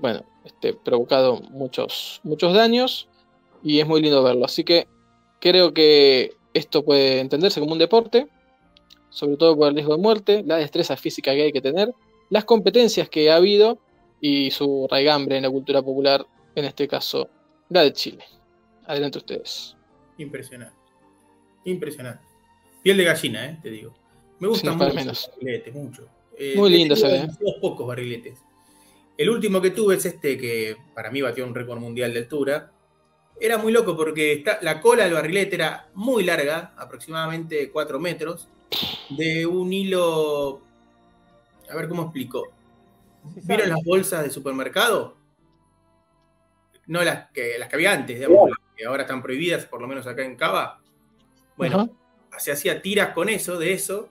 [0.00, 3.06] bueno, este, provocado muchos, muchos daños
[3.62, 4.44] y es muy lindo verlo.
[4.44, 4.88] Así que
[5.38, 8.26] creo que esto puede entenderse como un deporte,
[9.08, 11.94] sobre todo por el riesgo de muerte, la destreza física que hay que tener,
[12.28, 13.78] las competencias que ha habido
[14.20, 17.28] y su raigambre en la cultura popular, en este caso
[17.68, 18.24] la de Chile.
[18.86, 19.76] Adelante ustedes.
[20.18, 20.76] Impresionante.
[21.64, 22.24] Impresionante.
[22.82, 23.58] Piel de gallina, ¿eh?
[23.62, 23.94] te digo.
[24.38, 26.08] Me gustan mucho los barriletes, mucho.
[26.36, 27.28] Eh, Muy lindo se ve.
[27.60, 28.38] pocos barriletes.
[29.16, 32.72] El último que tuve es este que para mí batió un récord mundial de altura.
[33.40, 38.48] Era muy loco porque está, la cola del barrilete era muy larga, aproximadamente 4 metros,
[39.10, 40.60] de un hilo.
[41.70, 42.48] A ver cómo explico.
[43.44, 45.21] ¿Vieron las bolsas de supermercado?
[46.92, 50.06] No las que, las que había antes, digamos, que ahora están prohibidas, por lo menos
[50.06, 50.80] acá en Cava.
[51.56, 51.90] Bueno,
[52.38, 54.10] se hacía tiras con eso, de eso,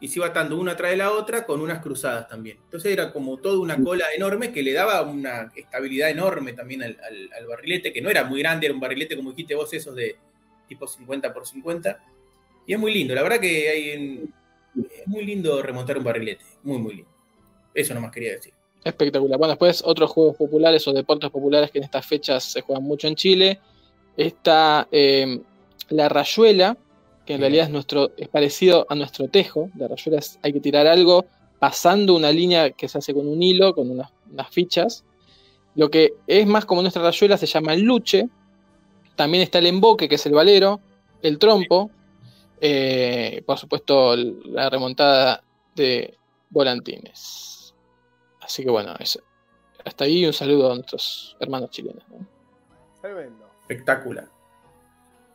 [0.00, 2.58] y se iba atando una atrás de la otra con unas cruzadas también.
[2.64, 6.98] Entonces era como toda una cola enorme que le daba una estabilidad enorme también al,
[7.36, 10.16] al barrilete, que no era muy grande, era un barrilete, como dijiste vos, esos de
[10.68, 11.98] tipo 50 por 50
[12.66, 14.28] y es muy lindo, la verdad que hay
[14.74, 17.10] es muy lindo remontar un barrilete, muy, muy lindo.
[17.72, 18.52] Eso nomás quería decir.
[18.84, 19.38] Espectacular.
[19.38, 23.08] Bueno, después otros juegos populares o deportes populares que en estas fechas se juegan mucho
[23.08, 23.60] en Chile.
[24.16, 25.42] Está em,
[25.90, 26.76] la rayuela,
[27.26, 29.70] que en realidad es, nuestro, es parecido a nuestro tejo.
[29.76, 31.26] La rayuela es, hay que tirar algo
[31.58, 35.04] pasando una línea que se hace con un hilo, con unas, unas fichas.
[35.74, 38.28] Lo que es más como nuestra rayuela se llama el luche.
[39.16, 40.80] También está el emboque, que es el valero,
[41.22, 41.90] el trompo,
[42.60, 45.42] eh, por supuesto, la remontada
[45.74, 46.14] de
[46.50, 47.57] volantines.
[48.48, 48.94] Así que bueno,
[49.84, 52.02] hasta ahí un saludo a nuestros hermanos chilenos.
[53.02, 53.46] Tremendo.
[53.60, 54.26] Espectacular.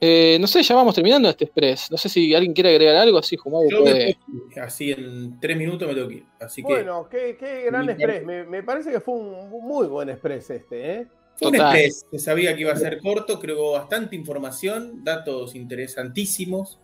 [0.02, 1.92] Eh, no sé, ya vamos terminando este express.
[1.92, 3.44] No sé si alguien quiere agregar algo, así Yo
[3.84, 4.10] puede.
[4.10, 6.26] ir, así en tres minutos me tengo que ir.
[6.42, 8.26] Así que Bueno, qué, qué gran express.
[8.26, 11.08] Me, me parece que fue un muy buen express este, ¿eh?
[11.36, 12.08] fue un express.
[12.10, 16.80] Se sabía que iba a ser corto, creo bastante información, datos interesantísimos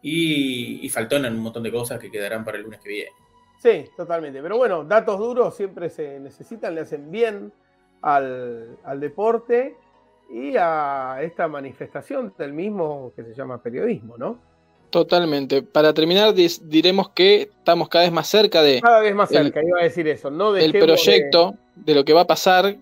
[0.00, 3.10] y, y faltaron un montón de cosas que quedarán para el lunes que viene.
[3.64, 4.42] Sí, totalmente.
[4.42, 7.50] Pero bueno, datos duros siempre se necesitan, le hacen bien
[8.02, 9.74] al, al deporte
[10.30, 14.38] y a esta manifestación del mismo que se llama periodismo, ¿no?
[14.90, 15.62] Totalmente.
[15.62, 19.62] Para terminar, diremos que estamos cada vez más cerca de Cada vez más El- cerca,
[19.66, 20.30] iba a decir eso.
[20.30, 21.94] No el de- proyecto, de...
[21.94, 22.76] lo que va a pasar,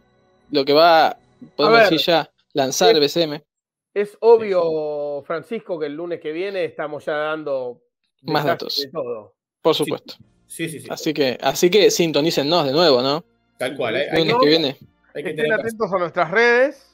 [0.50, 1.16] lo que va,
[1.54, 1.90] podemos ver.
[1.90, 3.40] decir ya, lanzar Es- BCM.
[3.94, 7.82] Es obvio, Francisco, que el lunes que viene estamos ya dando
[8.22, 8.80] Más datos.
[8.82, 9.34] de todo.
[9.62, 10.14] Por supuesto.
[10.18, 10.24] Sí,
[10.68, 10.86] sí, sí.
[10.90, 13.24] Así que, así que sintonícennos de nuevo, ¿no?
[13.58, 13.96] Tal cual.
[13.96, 14.76] Hay, hay Lunes no, que viene.
[15.14, 16.88] hay que Estén tener atentos a nuestras redes.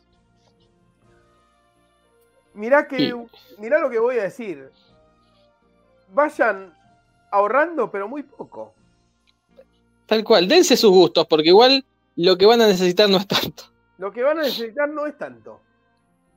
[2.55, 3.13] Mirá, que, Sí.
[3.59, 4.71] mirá lo que voy a decir.
[6.13, 6.75] Vayan
[7.31, 8.75] ahorrando, pero muy poco.
[10.07, 10.49] Tal cual.
[10.49, 11.85] Dense sus gustos, porque igual
[12.17, 13.65] lo que van a necesitar no es tanto.
[13.99, 15.61] Lo que van a necesitar no es tanto.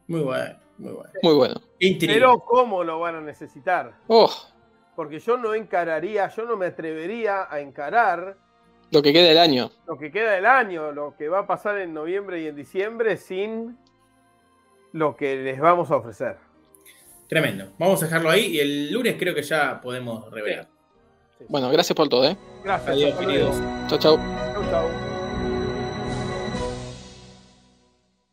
[0.07, 1.11] Muy bueno, muy bueno.
[1.23, 1.61] Muy bueno.
[1.79, 3.93] Pero ¿cómo lo van a necesitar?
[4.07, 4.29] Oh,
[5.01, 8.37] Porque yo no encararía, yo no me atrevería a encarar
[8.91, 9.71] lo que queda del año.
[9.87, 13.17] lo que queda del año, lo que va a pasar en noviembre y en diciembre
[13.17, 13.79] sin
[14.91, 16.37] lo que les vamos a ofrecer.
[17.27, 17.71] Tremendo.
[17.79, 20.67] Vamos a dejarlo ahí y el lunes creo que ya podemos revelar.
[21.49, 22.37] Bueno, gracias por todo, ¿eh?
[22.63, 22.95] Gracias.
[22.95, 23.55] Adiós, queridos.
[23.87, 24.17] Chau, chau.
[24.53, 25.10] Chau, chau.